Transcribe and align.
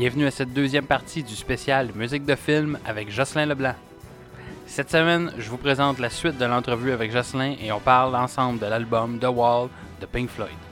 Bienvenue 0.00 0.24
à 0.24 0.30
cette 0.30 0.54
deuxième 0.54 0.86
partie 0.86 1.22
du 1.22 1.36
spécial 1.36 1.90
musique 1.94 2.24
de 2.24 2.34
film 2.34 2.78
avec 2.86 3.10
Jocelyn 3.10 3.44
Leblanc. 3.44 3.74
Cette 4.64 4.90
semaine, 4.90 5.30
je 5.36 5.50
vous 5.50 5.58
présente 5.58 5.98
la 5.98 6.08
suite 6.08 6.38
de 6.38 6.46
l'entrevue 6.46 6.92
avec 6.92 7.12
Jocelyn 7.12 7.54
et 7.62 7.70
on 7.70 7.80
parle 7.80 8.16
ensemble 8.16 8.60
de 8.60 8.64
l'album 8.64 9.18
The 9.18 9.26
Wall 9.26 9.68
de 10.00 10.06
Pink 10.06 10.30
Floyd. 10.30 10.69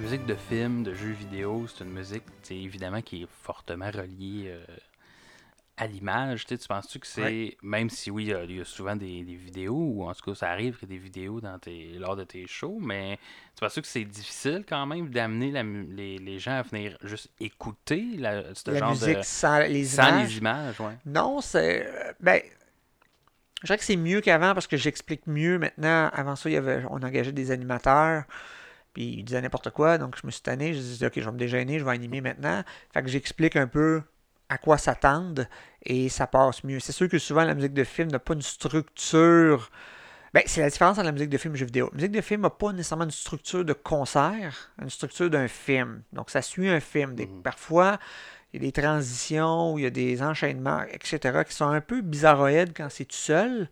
Musique 0.00 0.24
de 0.26 0.34
film, 0.34 0.82
de 0.82 0.94
jeux 0.94 1.12
vidéo, 1.12 1.66
c'est 1.68 1.84
une 1.84 1.90
musique, 1.92 2.24
tu 2.42 2.54
évidemment, 2.54 3.02
qui 3.02 3.22
est 3.22 3.28
fortement 3.42 3.90
reliée 3.90 4.46
euh, 4.48 4.64
à 5.76 5.86
l'image. 5.86 6.46
Tu 6.46 6.56
tu 6.58 6.66
penses-tu 6.68 6.98
que 6.98 7.06
c'est, 7.06 7.20
Ouais. 7.22 7.56
même 7.62 7.90
si 7.90 8.10
oui, 8.10 8.32
il 8.48 8.56
y 8.56 8.60
a- 8.60 8.64
souvent 8.64 8.96
des, 8.96 9.22
des 9.24 9.34
vidéos, 9.36 9.74
ou 9.76 10.04
en 10.08 10.14
tout 10.14 10.22
cas, 10.30 10.34
ça 10.34 10.50
arrive 10.50 10.76
qu'il 10.78 10.90
y 10.90 10.94
ait 10.94 10.98
des 10.98 11.02
vidéos 11.04 11.40
dans 11.40 11.58
tes, 11.58 11.92
lors 11.98 12.16
de 12.16 12.24
tes 12.24 12.46
shows, 12.46 12.78
mais 12.80 13.18
tu 13.54 13.60
penses-tu 13.60 13.82
que 13.82 13.88
c'est 13.88 14.04
difficile 14.04 14.64
quand 14.68 14.86
même 14.86 15.10
d'amener 15.10 15.52
les, 15.90 16.18
les 16.18 16.38
gens 16.38 16.52
à 16.58 16.62
venir 16.62 16.96
juste 17.02 17.30
écouter 17.38 18.16
la, 18.16 18.54
ce 18.54 18.70
la 18.70 18.78
genre 18.78 18.90
musique 18.92 19.18
de. 19.18 19.22
sans 19.22 19.58
les 19.60 19.96
Sans 19.96 20.02
images? 20.10 20.28
les 20.28 20.38
images, 20.38 20.80
ouais. 20.80 20.96
Non, 21.06 21.40
c'est. 21.40 21.86
euh, 21.86 22.12
Ben. 22.20 22.40
Je 23.62 23.66
dirais 23.66 23.76
que 23.78 23.84
c'est 23.84 23.96
mieux 23.96 24.22
qu'avant 24.22 24.54
parce 24.54 24.66
que 24.66 24.78
j'explique 24.78 25.26
mieux 25.26 25.58
maintenant. 25.58 26.08
Avant 26.14 26.34
ça, 26.34 26.48
il 26.48 26.54
y 26.54 26.56
avait, 26.56 26.82
on 26.88 27.02
engageait 27.02 27.32
des 27.32 27.50
animateurs. 27.50 28.24
Puis 28.92 29.04
ils 29.18 29.24
disaient 29.24 29.40
n'importe 29.40 29.70
quoi. 29.70 29.98
Donc 29.98 30.16
je 30.20 30.26
me 30.26 30.30
suis 30.30 30.42
tanné. 30.42 30.74
Je 30.74 30.78
disais, 30.78 31.06
OK, 31.06 31.12
je 31.16 31.20
vais 31.24 31.32
me 31.32 31.38
déjeuner, 31.38 31.78
je 31.78 31.84
vais 31.84 31.92
animer 31.92 32.20
maintenant. 32.20 32.62
Fait 32.92 33.02
que 33.02 33.08
j'explique 33.08 33.56
un 33.56 33.66
peu 33.66 34.02
à 34.48 34.58
quoi 34.58 34.78
s'attendre 34.78 35.44
et 35.84 36.08
ça 36.08 36.26
passe 36.26 36.64
mieux. 36.64 36.80
C'est 36.80 36.92
sûr 36.92 37.08
que 37.08 37.18
souvent 37.18 37.44
la 37.44 37.54
musique 37.54 37.72
de 37.74 37.84
film 37.84 38.10
n'a 38.10 38.18
pas 38.18 38.34
une 38.34 38.42
structure. 38.42 39.70
Ben, 40.34 40.42
c'est 40.46 40.60
la 40.60 40.70
différence 40.70 40.96
entre 40.98 41.06
la 41.06 41.12
musique 41.12 41.28
de 41.30 41.38
film 41.38 41.54
et 41.54 41.58
jeux 41.58 41.66
vidéo. 41.66 41.88
La 41.92 41.96
musique 41.96 42.12
de 42.12 42.20
film 42.20 42.42
n'a 42.42 42.50
pas 42.50 42.72
nécessairement 42.72 43.04
une 43.04 43.10
structure 43.10 43.64
de 43.64 43.72
concert, 43.72 44.70
une 44.80 44.90
structure 44.90 45.28
d'un 45.30 45.48
film. 45.48 46.02
Donc 46.12 46.30
ça 46.30 46.42
suit 46.42 46.68
un 46.68 46.80
film. 46.80 47.14
Des- 47.14 47.26
Mhm. 47.26 47.42
Parfois, 47.42 47.98
il 48.52 48.60
y 48.62 48.64
a 48.66 48.68
des 48.68 48.72
transitions, 48.80 49.76
il 49.78 49.82
y 49.82 49.86
a 49.86 49.90
des 49.90 50.22
enchaînements, 50.22 50.82
etc., 50.90 51.42
qui 51.46 51.54
sont 51.54 51.66
un 51.68 51.80
peu 51.80 52.00
bizarroïdes 52.00 52.72
quand 52.76 52.88
c'est 52.90 53.04
tout 53.04 53.16
seul, 53.16 53.68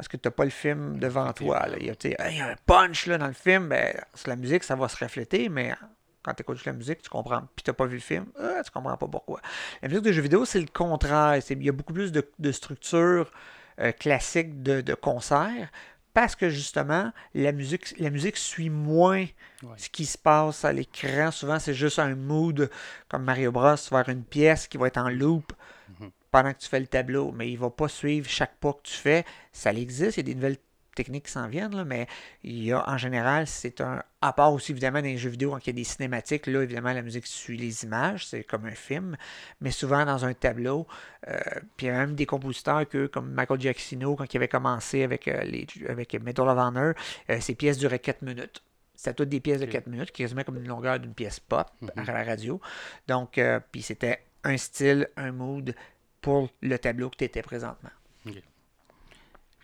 parce 0.00 0.08
que 0.08 0.16
tu 0.16 0.26
n'as 0.26 0.30
pas 0.32 0.44
le 0.44 0.50
film 0.50 0.98
devant 0.98 1.30
toi. 1.34 1.66
là. 1.66 1.76
Il, 1.78 1.84
y 1.84 1.90
a, 1.90 1.94
il 2.30 2.36
y 2.38 2.40
un 2.40 2.54
punch 2.64 3.04
là, 3.04 3.18
dans 3.18 3.26
le 3.26 3.34
film, 3.34 3.68
ben, 3.68 3.94
sur 4.14 4.30
la 4.30 4.36
musique, 4.36 4.64
ça 4.64 4.74
va 4.74 4.88
se 4.88 4.96
refléter, 4.96 5.50
mais 5.50 5.74
quand 6.22 6.32
tu 6.32 6.40
écoutes 6.40 6.64
la 6.64 6.72
musique, 6.72 7.02
tu 7.02 7.10
comprends. 7.10 7.42
Puis 7.54 7.62
tu 7.64 7.68
n'as 7.68 7.74
pas 7.74 7.84
vu 7.84 7.96
le 7.96 8.00
film, 8.00 8.24
ah, 8.40 8.62
tu 8.64 8.70
comprends 8.70 8.96
pas 8.96 9.06
pourquoi. 9.08 9.42
La 9.82 9.88
musique 9.88 10.04
de 10.04 10.12
jeux 10.12 10.22
vidéo, 10.22 10.46
c'est 10.46 10.58
le 10.60 10.68
contraire. 10.72 11.42
C'est- 11.42 11.52
Il 11.52 11.62
y 11.64 11.68
a 11.68 11.72
beaucoup 11.72 11.92
plus 11.92 12.12
de, 12.12 12.26
de 12.38 12.50
structure 12.50 13.30
euh, 13.78 13.92
classique 13.92 14.62
de, 14.62 14.80
de 14.80 14.94
concert. 14.94 15.68
Parce 16.14 16.34
que 16.34 16.48
justement, 16.48 17.12
la 17.34 17.52
musique, 17.52 17.94
la 17.98 18.08
musique 18.08 18.38
suit 18.38 18.70
moins 18.70 19.26
Ouais. 19.62 19.74
ce 19.76 19.90
qui 19.90 20.06
se 20.06 20.16
passe 20.16 20.64
à 20.64 20.72
l'écran. 20.72 21.30
Souvent, 21.30 21.58
c'est 21.58 21.74
juste 21.74 21.98
un 21.98 22.14
mood 22.14 22.70
comme 23.08 23.22
Mario 23.24 23.52
Bros. 23.52 23.74
vers 23.92 24.08
une 24.08 24.24
pièce 24.24 24.66
qui 24.66 24.78
va 24.78 24.86
être 24.86 24.96
en 24.96 25.10
loop 25.10 25.52
Mhm. 26.00 26.10
Pendant 26.30 26.52
que 26.52 26.58
tu 26.58 26.68
fais 26.68 26.80
le 26.80 26.86
tableau. 26.86 27.32
Mais 27.32 27.50
il 27.50 27.58
va 27.58 27.70
pas 27.70 27.88
suivre 27.88 28.28
chaque 28.28 28.56
pas 28.56 28.72
que 28.72 28.82
tu 28.84 28.94
fais. 28.94 29.24
Ça 29.52 29.72
existe, 29.72 30.16
il 30.16 30.20
y 30.20 30.30
a 30.30 30.32
des 30.32 30.34
nouvelles 30.34 30.56
techniques 30.96 31.26
qui 31.26 31.32
s'en 31.32 31.46
viennent, 31.48 31.74
là, 31.74 31.84
mais 31.84 32.08
il 32.42 32.64
y 32.64 32.72
a 32.72 32.86
en 32.90 32.98
général, 32.98 33.46
c'est 33.46 33.80
un. 33.80 34.02
À 34.20 34.32
part 34.32 34.52
aussi 34.52 34.72
évidemment 34.72 34.98
dans 34.98 35.06
les 35.06 35.16
jeux 35.16 35.30
vidéo, 35.30 35.50
quand 35.52 35.58
il 35.64 35.68
y 35.68 35.70
a 35.70 35.72
des 35.72 35.84
cinématiques, 35.84 36.46
là 36.46 36.62
évidemment 36.62 36.92
la 36.92 37.00
musique 37.00 37.26
suit 37.26 37.56
les 37.56 37.84
images, 37.84 38.26
c'est 38.26 38.42
comme 38.44 38.66
un 38.66 38.74
film, 38.74 39.16
mais 39.60 39.70
souvent 39.70 40.04
dans 40.04 40.24
un 40.24 40.34
tableau. 40.34 40.86
euh, 41.28 41.38
puis 41.76 41.86
il 41.86 41.90
y 41.90 41.92
a 41.92 41.98
même 41.98 42.16
des 42.16 42.26
compositeurs 42.26 42.86
que, 42.88 43.06
comme 43.06 43.30
Michael 43.32 43.60
Giacchino, 43.60 44.16
quand 44.16 44.34
il 44.34 44.36
avait 44.36 44.48
commencé 44.48 45.02
avec, 45.04 45.28
euh, 45.28 45.40
les, 45.44 45.66
avec 45.88 46.12
Medal 46.20 46.48
of 46.48 46.58
Honor, 46.58 46.94
euh, 47.30 47.40
ses 47.40 47.54
pièces 47.54 47.78
duraient 47.78 48.00
4 48.00 48.22
minutes. 48.22 48.62
C'était 48.94 49.14
toutes 49.14 49.28
des 49.30 49.40
pièces 49.40 49.60
de 49.60 49.66
Ok. 49.66 49.70
4 49.72 49.86
minutes, 49.86 50.10
qui 50.10 50.22
quasiment 50.24 50.42
comme 50.42 50.56
une 50.56 50.68
longueur 50.68 50.98
d'une 50.98 51.14
pièce 51.14 51.38
pop 51.40 51.66
Mhm. 51.80 51.90
à 51.96 52.12
la 52.12 52.24
radio. 52.24 52.60
Donc, 53.08 53.38
euh, 53.38 53.60
puis 53.72 53.80
c'était 53.80 54.20
un 54.44 54.56
style, 54.58 55.08
un 55.16 55.32
mood 55.32 55.74
pour 56.20 56.48
le 56.62 56.78
tableau 56.78 57.10
que 57.10 57.16
tu 57.16 57.24
étais 57.24 57.42
présentement. 57.42 57.90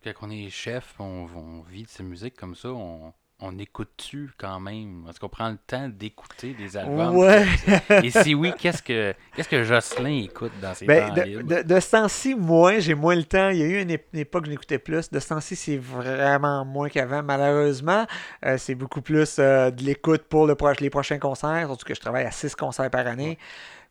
Quand 0.02 0.12
on 0.22 0.30
est 0.30 0.48
chef, 0.50 0.94
on, 1.00 1.28
on 1.34 1.62
vit 1.62 1.82
de 1.82 1.88
ces 1.88 2.02
musiques 2.02 2.36
comme 2.36 2.54
ça, 2.54 2.68
on, 2.70 3.12
on 3.40 3.58
écoute-tu 3.58 4.30
quand 4.38 4.60
même? 4.60 5.06
Est-ce 5.08 5.18
qu'on 5.20 5.28
prend 5.28 5.50
le 5.50 5.58
temps 5.58 5.88
d'écouter 5.88 6.54
des 6.54 6.76
albums? 6.76 7.18
Ouais. 7.18 7.46
Et 8.00 8.10
si 8.10 8.34
oui, 8.34 8.54
qu'est-ce 8.54 8.82
que 8.82 9.14
qu'est-ce 9.34 9.48
que 9.48 9.64
Jocelyn 9.64 10.22
écoute 10.24 10.58
dans 10.58 10.74
ses 10.74 10.88
Ben, 10.88 10.92
temps 10.92 11.14
de, 11.14 11.22
libres? 11.22 11.56
de, 11.62 11.62
de 11.62 11.80
ce 11.80 11.90
temps-ci, 11.90 12.34
moins, 12.34 12.78
j'ai 12.78 12.94
moins 12.94 13.14
le 13.16 13.24
temps. 13.24 13.50
Il 13.50 13.58
y 13.58 13.62
a 13.62 13.66
eu 13.66 13.82
une, 13.82 13.90
ép- 13.90 14.04
une 14.12 14.20
époque 14.20 14.42
où 14.44 14.46
je 14.46 14.50
l'écoutais 14.50 14.78
plus. 14.78 15.10
De 15.10 15.18
ce 15.18 15.28
temps-ci, 15.28 15.56
c'est 15.56 15.76
vraiment 15.78 16.64
moins 16.64 16.88
qu'avant, 16.88 17.22
malheureusement. 17.22 18.06
Euh, 18.44 18.56
c'est 18.58 18.74
beaucoup 18.74 19.02
plus 19.02 19.36
euh, 19.38 19.70
de 19.70 19.82
l'écoute 19.82 20.22
pour 20.24 20.46
le 20.46 20.54
pro- 20.54 20.72
les 20.80 20.90
prochains 20.90 21.18
concerts, 21.18 21.66
surtout 21.68 21.86
que 21.86 21.94
je 21.94 22.00
travaille 22.00 22.24
à 22.24 22.30
six 22.30 22.54
concerts 22.54 22.90
par 22.90 23.06
année. 23.06 23.38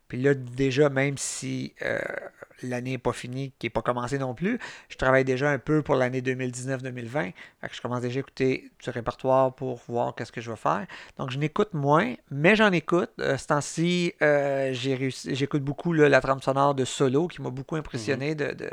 Puis 0.08 0.22
là, 0.22 0.34
déjà, 0.34 0.88
même 0.90 1.18
si 1.18 1.74
euh, 1.82 1.98
l'année 2.62 2.92
n'est 2.92 2.98
pas 2.98 3.12
finie, 3.12 3.52
qui 3.58 3.66
n'est 3.66 3.70
pas 3.70 3.82
commencée 3.82 4.18
non 4.18 4.34
plus, 4.34 4.58
je 4.88 4.96
travaille 4.96 5.24
déjà 5.24 5.50
un 5.50 5.58
peu 5.58 5.82
pour 5.82 5.94
l'année 5.94 6.20
2019-2020. 6.20 7.10
Fait 7.10 7.34
que 7.68 7.74
je 7.74 7.80
commence 7.80 8.00
déjà 8.00 8.18
à 8.18 8.20
écouter 8.20 8.70
du 8.82 8.90
répertoire 8.90 9.54
pour 9.54 9.80
voir 9.88 10.14
qu'est-ce 10.14 10.32
que 10.32 10.40
je 10.40 10.50
vais 10.50 10.56
faire. 10.56 10.86
Donc, 11.18 11.30
je 11.30 11.38
n'écoute 11.38 11.74
moins, 11.74 12.14
mais 12.30 12.56
j'en 12.56 12.72
écoute. 12.72 13.10
Euh, 13.20 13.36
ce 13.36 13.46
temps-ci, 13.46 14.14
euh, 14.22 14.72
j'écoute 14.72 15.62
beaucoup 15.62 15.92
là, 15.92 16.08
la 16.08 16.20
trame 16.20 16.42
sonore 16.42 16.74
de 16.74 16.84
Solo, 16.84 17.28
qui 17.28 17.42
m'a 17.42 17.50
beaucoup 17.50 17.76
impressionné 17.76 18.34
de, 18.34 18.52
de, 18.52 18.70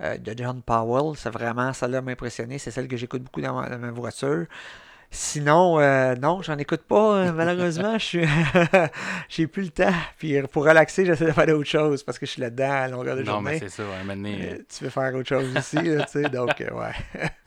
euh, 0.00 0.18
de 0.18 0.34
John 0.36 0.62
Powell. 0.62 1.16
C'est 1.16 1.30
vraiment, 1.30 1.72
ça 1.72 1.88
là 1.88 2.00
m'a 2.02 2.12
impressionné. 2.12 2.58
C'est 2.58 2.70
celle 2.70 2.88
que 2.88 2.96
j'écoute 2.96 3.22
beaucoup 3.22 3.40
dans 3.40 3.54
ma, 3.60 3.68
dans 3.68 3.78
ma 3.78 3.90
voiture. 3.90 4.46
Sinon, 5.16 5.78
euh, 5.78 6.16
non, 6.16 6.42
j'en 6.42 6.58
écoute 6.58 6.82
pas. 6.82 7.14
euh, 7.18 7.32
malheureusement, 7.32 7.96
je 7.98 8.04
suis, 8.04 8.24
j'ai 9.28 9.46
plus 9.46 9.62
le 9.62 9.68
temps. 9.68 9.92
Puis 10.18 10.36
euh, 10.36 10.42
pour 10.48 10.64
relaxer, 10.64 11.06
j'essaie 11.06 11.26
de 11.26 11.30
faire 11.32 11.46
d'autres 11.46 11.68
choses 11.68 12.02
parce 12.02 12.18
que 12.18 12.26
je 12.26 12.32
suis 12.32 12.40
là-dedans 12.42 12.70
à 12.72 12.88
longueur 12.88 13.16
de 13.16 13.22
non, 13.22 13.40
mais 13.40 13.52
journée. 13.58 13.58
c'est 13.60 13.68
ça, 13.68 13.84
un 13.84 13.98
moment 14.04 14.16
donné, 14.16 14.38
Euh, 14.52 14.58
tu 14.76 14.82
veux 14.84 14.90
faire 14.90 15.14
autre 15.14 15.28
chose 15.28 15.56
aussi, 15.56 15.76
là, 15.76 16.04
tu 16.04 16.20
sais. 16.22 16.28
Donc, 16.28 16.50
ouais. 16.58 17.20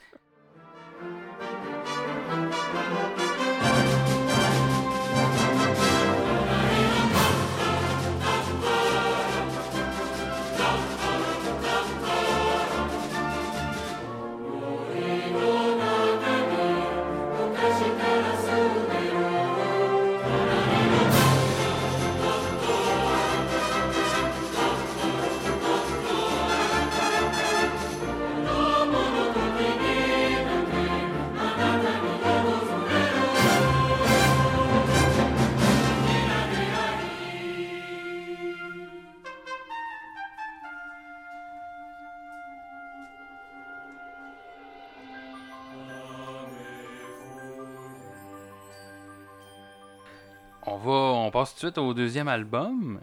passe 51.47 51.55
tout 51.55 51.65
de 51.67 51.71
suite 51.71 51.77
au 51.77 51.93
deuxième 51.93 52.27
album. 52.27 52.99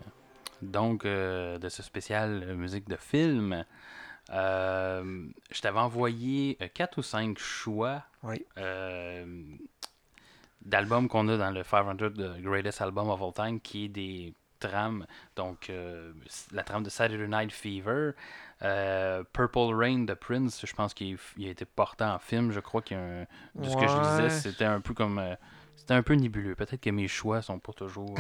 Donc 0.63 1.05
euh, 1.05 1.59
de 1.59 1.69
ce 1.69 1.83
spécial 1.83 2.55
musique 2.57 2.89
de 2.89 2.97
film. 2.97 3.65
Euh, 4.31 5.27
je 5.51 5.61
t'avais 5.61 5.79
envoyé 5.79 6.57
euh, 6.63 6.69
quatre 6.73 6.99
ou 6.99 7.03
cinq 7.03 7.39
choix 7.39 8.03
Oui. 8.23 8.45
euh, 8.59 9.27
d'albums 10.63 11.09
qu'on 11.09 11.29
a 11.29 11.37
dans 11.37 11.51
le 11.51 11.63
500 11.63 11.97
The 11.97 12.41
Greatest 12.41 12.81
Album 12.81 13.11
of 13.11 13.21
All 13.23 13.33
Time, 13.35 13.61
qui 13.61 13.85
est 13.87 13.89
des 13.89 14.35
trames. 14.61 15.07
Donc, 15.37 15.71
la 16.53 16.63
trame 16.63 16.83
de 16.85 16.89
Saturday 16.89 17.29
Night 17.29 17.53
Fever, 17.53 18.13
euh, 18.63 19.23
Purple 19.35 19.75
Rain 19.75 20.05
de 20.05 20.15
Prince, 20.15 20.65
je 20.65 20.73
pense 20.73 20.95
qu'il 20.95 21.19
il 21.37 21.49
a 21.49 21.51
été 21.51 21.67
porté 21.67 22.05
en 22.05 22.19
film. 22.19 22.51
Je 22.51 22.61
crois 22.61 22.81
qu'il 22.81 22.97
y 22.97 23.01
a 23.01 23.03
un. 23.03 23.27
De 23.57 23.69
ce 23.69 23.77
que 23.77 23.87
je 23.87 23.99
disais, 23.99 24.31
c'était 24.31 24.65
un 24.65 24.81
peu 24.81 24.95
comme. 24.95 25.19
euh, 25.19 25.35
c'était 25.85 25.95
un 25.95 26.03
peu 26.03 26.15
nébuleux. 26.15 26.55
Peut-être 26.55 26.81
que 26.81 26.89
mes 26.91 27.09
choix 27.09 27.43
sont 27.43 27.59
pas 27.59 27.73
toujours 27.75 28.15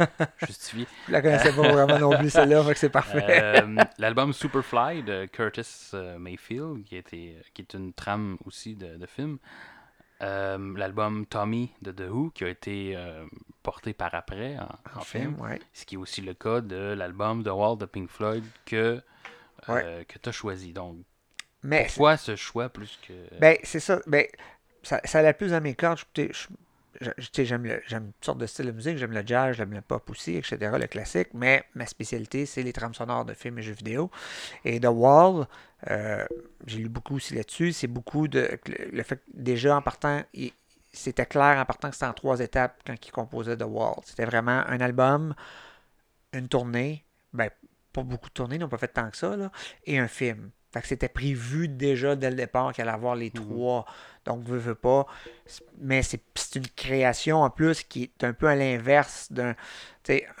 euh, 0.00 0.06
justifiés. 0.46 0.86
Je 1.06 1.12
la 1.12 1.22
connaissais 1.22 1.52
pas 1.54 1.72
vraiment 1.72 1.98
non 1.98 2.18
plus, 2.18 2.28
celle-là, 2.28 2.62
fait 2.64 2.74
que 2.74 2.78
c'est 2.78 2.90
parfait. 2.90 3.24
Euh, 3.62 3.76
L'album 3.98 4.32
Superfly 4.34 5.02
de 5.02 5.24
Curtis 5.26 5.90
euh, 5.94 6.18
Mayfield, 6.18 6.84
qui, 6.84 6.96
était, 6.96 7.36
qui 7.54 7.62
est 7.62 7.72
une 7.74 7.94
trame 7.94 8.36
aussi 8.44 8.74
de, 8.76 8.96
de 8.96 9.06
film. 9.06 9.38
Euh, 10.20 10.74
L'album 10.76 11.24
Tommy 11.26 11.72
de 11.80 11.92
The 11.92 12.10
Who, 12.10 12.30
qui 12.34 12.44
a 12.44 12.48
été 12.48 12.96
porté 13.62 13.94
par 13.94 14.14
après 14.14 14.58
en, 14.58 14.98
en 14.98 15.00
film. 15.00 15.40
ouais. 15.40 15.60
Ce 15.72 15.86
qui 15.86 15.94
est 15.94 15.98
aussi 15.98 16.20
le 16.20 16.34
cas 16.34 16.60
de 16.60 16.92
l'album 16.92 17.42
The 17.42 17.48
Wall 17.48 17.78
de 17.78 17.86
Pink 17.86 18.10
Floyd 18.10 18.44
que, 18.66 19.00
Ouais. 19.66 20.04
que 20.08 20.18
tu 20.18 20.28
as 20.28 20.32
choisi. 20.32 20.72
Donc, 20.72 20.96
Mais 21.62 21.86
pourquoi 21.86 22.16
ce 22.18 22.36
choix 22.36 22.68
plus 22.68 22.98
que. 23.06 23.12
Ben, 23.40 23.56
c'est 23.62 23.80
ça. 23.80 24.00
Ben, 24.06 24.26
ça, 24.82 25.00
ça 25.04 25.18
allait 25.20 25.32
plus 25.32 25.52
à 25.52 25.60
mes 25.60 25.74
cordes. 25.74 25.98
Je- 26.16 26.46
J'aime 27.00 27.80
toutes 27.86 28.24
sortes 28.24 28.38
de 28.38 28.46
styles 28.46 28.66
de 28.66 28.72
musique. 28.72 28.98
J'aime 28.98 29.12
le 29.12 29.22
jazz, 29.24 29.56
j'aime 29.56 29.72
le 29.72 29.80
pop 29.80 30.08
aussi, 30.10 30.36
etc., 30.36 30.56
le 30.78 30.86
classique. 30.86 31.28
Mais 31.34 31.64
ma 31.74 31.86
spécialité, 31.86 32.46
c'est 32.46 32.62
les 32.62 32.72
trames 32.72 32.94
sonores 32.94 33.24
de 33.24 33.34
films 33.34 33.58
et 33.58 33.62
jeux 33.62 33.72
vidéo. 33.72 34.10
Et 34.64 34.80
The 34.80 34.88
Wall, 34.90 35.46
euh, 35.90 36.26
j'ai 36.66 36.78
lu 36.78 36.88
beaucoup 36.88 37.16
aussi 37.16 37.34
là-dessus. 37.34 37.72
C'est 37.72 37.86
beaucoup 37.86 38.28
de. 38.28 38.58
Le, 38.92 39.02
fait 39.02 39.16
que 39.16 39.22
déjà 39.32 39.76
en 39.76 39.82
partant, 39.82 40.22
c'était 40.92 41.26
clair 41.26 41.58
en 41.58 41.64
partant 41.64 41.88
que 41.88 41.94
c'était 41.94 42.06
en 42.06 42.14
trois 42.14 42.40
étapes 42.40 42.82
quand 42.86 42.94
il 42.94 43.10
composait 43.12 43.56
The 43.56 43.66
Wall. 43.66 43.96
C'était 44.04 44.24
vraiment 44.24 44.64
un 44.66 44.80
album, 44.80 45.34
une 46.32 46.48
tournée, 46.48 47.04
ben, 47.32 47.50
pas 47.92 48.02
beaucoup 48.02 48.28
de 48.28 48.34
tournées, 48.34 48.56
ils 48.56 48.60
n'ont 48.60 48.68
pas 48.68 48.78
fait 48.78 48.88
tant 48.88 49.10
que 49.10 49.16
ça, 49.16 49.36
là, 49.36 49.50
et 49.84 49.98
un 49.98 50.08
film. 50.08 50.50
Fait 50.72 50.82
que 50.82 50.86
c'était 50.86 51.08
prévu 51.08 51.68
déjà 51.68 52.14
dès 52.14 52.30
le 52.30 52.36
départ 52.36 52.72
qu'il 52.72 52.82
allait 52.82 52.92
avoir 52.92 53.14
les 53.14 53.30
trois. 53.30 53.86
Donc, 54.26 54.44
veut, 54.44 54.58
veut 54.58 54.74
pas. 54.74 55.06
Mais 55.78 56.02
c'est 56.02 56.20
une 56.54 56.68
création 56.68 57.42
en 57.42 57.48
plus 57.48 57.82
qui 57.82 58.02
est 58.02 58.24
un 58.24 58.34
peu 58.34 58.46
à 58.46 58.54
l'inverse 58.54 59.32
d'un. 59.32 59.54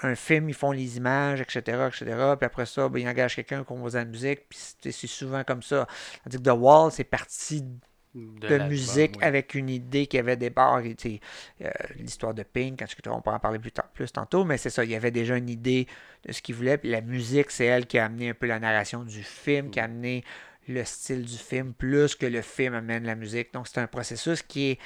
Un 0.02 0.14
film, 0.14 0.48
ils 0.48 0.54
font 0.54 0.72
les 0.72 0.96
images, 0.96 1.42
etc., 1.42 1.88
etc. 1.88 2.04
Puis 2.38 2.46
après 2.46 2.64
ça, 2.66 2.88
ben, 2.88 3.00
ils 3.00 3.08
engagent 3.08 3.36
quelqu'un 3.36 3.60
qui 3.60 3.66
compose 3.66 3.94
la 3.94 4.06
musique. 4.06 4.48
Puis 4.48 4.58
c'est 4.58 4.92
c'est 4.92 5.06
souvent 5.06 5.44
comme 5.44 5.62
ça. 5.62 5.86
Tandis 6.24 6.38
que 6.38 6.42
The 6.42 6.54
Wall, 6.54 6.90
c'est 6.90 7.04
parti 7.04 7.64
de 8.14 8.58
musique 8.68 9.16
oui. 9.18 9.24
avec 9.24 9.54
une 9.54 9.68
idée 9.68 10.06
qui 10.06 10.18
avait 10.18 10.36
des 10.36 10.52
sais, 10.98 11.20
euh, 11.62 11.70
L'histoire 11.96 12.34
de 12.34 12.42
Pink, 12.42 12.82
on 13.06 13.20
pourra 13.20 13.36
en 13.36 13.40
parler 13.40 13.58
plus, 13.58 13.72
plus 13.94 14.10
tantôt, 14.10 14.44
mais 14.44 14.58
c'est 14.58 14.70
ça, 14.70 14.84
il 14.84 14.90
y 14.90 14.94
avait 14.94 15.10
déjà 15.10 15.36
une 15.36 15.48
idée 15.48 15.86
de 16.26 16.32
ce 16.32 16.42
qu'il 16.42 16.54
voulait. 16.54 16.78
Puis 16.78 16.90
la 16.90 17.00
musique, 17.00 17.50
c'est 17.50 17.66
elle 17.66 17.86
qui 17.86 17.98
a 17.98 18.06
amené 18.06 18.30
un 18.30 18.34
peu 18.34 18.46
la 18.46 18.58
narration 18.58 19.04
du 19.04 19.22
film, 19.22 19.70
qui 19.70 19.80
a 19.80 19.84
amené 19.84 20.24
le 20.68 20.84
style 20.84 21.24
du 21.24 21.36
film, 21.36 21.72
plus 21.72 22.14
que 22.14 22.26
le 22.26 22.42
film 22.42 22.74
amène 22.74 23.04
la 23.04 23.14
musique. 23.14 23.52
Donc 23.52 23.68
c'est 23.68 23.80
un 23.80 23.86
processus 23.86 24.42
qui 24.42 24.70
est 24.70 24.78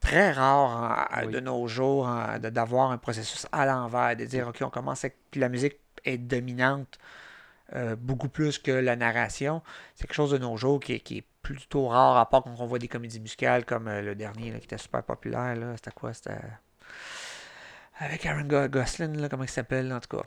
très 0.00 0.32
rare 0.32 1.08
Oui. 1.24 1.32
de 1.32 1.40
nos 1.40 1.66
jours 1.66 2.08
d'avoir 2.38 2.90
un 2.90 2.98
processus 2.98 3.46
à 3.52 3.66
l'envers, 3.66 4.16
de 4.16 4.24
dire, 4.24 4.48
OK, 4.48 4.58
on 4.62 4.70
commence 4.70 5.04
avec... 5.04 5.16
Puis 5.30 5.40
la 5.40 5.48
musique 5.48 5.78
est 6.04 6.18
dominante 6.18 6.98
euh, 7.74 7.96
beaucoup 7.96 8.28
plus 8.28 8.58
que 8.58 8.70
la 8.70 8.94
narration. 8.94 9.60
C'est 9.96 10.06
quelque 10.06 10.14
chose 10.14 10.30
de 10.30 10.38
nos 10.38 10.56
jours 10.56 10.78
qui 10.78 11.00
qui 11.00 11.18
est 11.18 11.24
plutôt 11.54 11.86
rare, 11.88 12.16
à 12.16 12.28
part 12.28 12.42
quand 12.42 12.54
on 12.58 12.66
voit 12.66 12.78
des 12.78 12.88
comédies 12.88 13.20
musicales 13.20 13.64
comme 13.64 13.86
euh, 13.88 14.02
le 14.02 14.14
dernier 14.14 14.50
là, 14.52 14.58
qui 14.58 14.64
était 14.64 14.78
super 14.78 15.02
populaire. 15.02 15.56
C'était 15.76 15.92
quoi? 15.92 16.12
C'était. 16.12 16.38
Avec 17.98 18.26
Aaron 18.26 18.42
Go- 18.44 18.68
Gosling, 18.68 19.16
là, 19.20 19.28
comment 19.28 19.44
il 19.44 19.48
s'appelle 19.48 19.92
en 19.92 20.00
tout 20.00 20.16
cas 20.16 20.24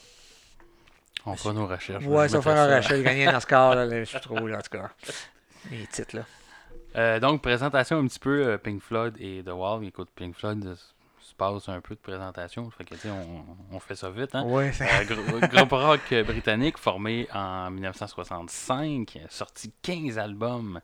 On 1.26 1.36
fera 1.36 1.54
nos 1.54 1.68
recherches. 1.68 2.06
Ouais, 2.06 2.28
ça 2.30 2.42
ça. 2.42 2.66
rachat, 2.68 2.98
il 2.98 3.04
gagnait 3.04 3.28
un 3.28 3.38
Oscar, 3.38 3.76
là, 3.76 3.86
là, 3.86 4.04
je 4.04 4.18
trouve, 4.18 4.48
là, 4.48 4.58
en 4.58 4.62
tout 4.62 4.78
cas. 4.78 4.90
Les 5.70 5.86
titres, 5.88 6.16
là. 6.16 6.24
Euh, 6.96 7.20
donc, 7.20 7.42
présentation 7.44 8.00
un 8.00 8.08
petit 8.08 8.18
peu 8.20 8.48
euh, 8.48 8.58
Pink 8.58 8.82
Floyd 8.82 9.16
et 9.20 9.44
The 9.44 9.50
Wall. 9.52 9.86
Écoute, 9.86 10.10
Pink 10.16 10.36
Floyd 10.36 10.66
euh, 10.66 10.76
se 11.30 11.36
passe 11.36 11.70
un 11.70 11.80
peu 11.82 11.96
de 11.96 12.00
présentation. 12.00 12.70
Fait 12.72 12.84
que, 12.84 12.96
on, 13.08 13.46
on 13.76 13.80
fait 13.80 13.96
ça 13.96 14.10
vite. 14.10 14.36
Hein? 14.36 14.44
Ouais, 14.46 14.72
Euh, 14.82 15.04
gr- 15.04 15.50
groupe 15.50 15.72
rock 15.72 16.02
euh, 16.12 16.24
britannique 16.24 16.78
formé 16.78 17.28
en 17.34 17.70
1965, 17.72 19.20
sorti 19.30 19.72
15 19.82 20.18
albums 20.18 20.82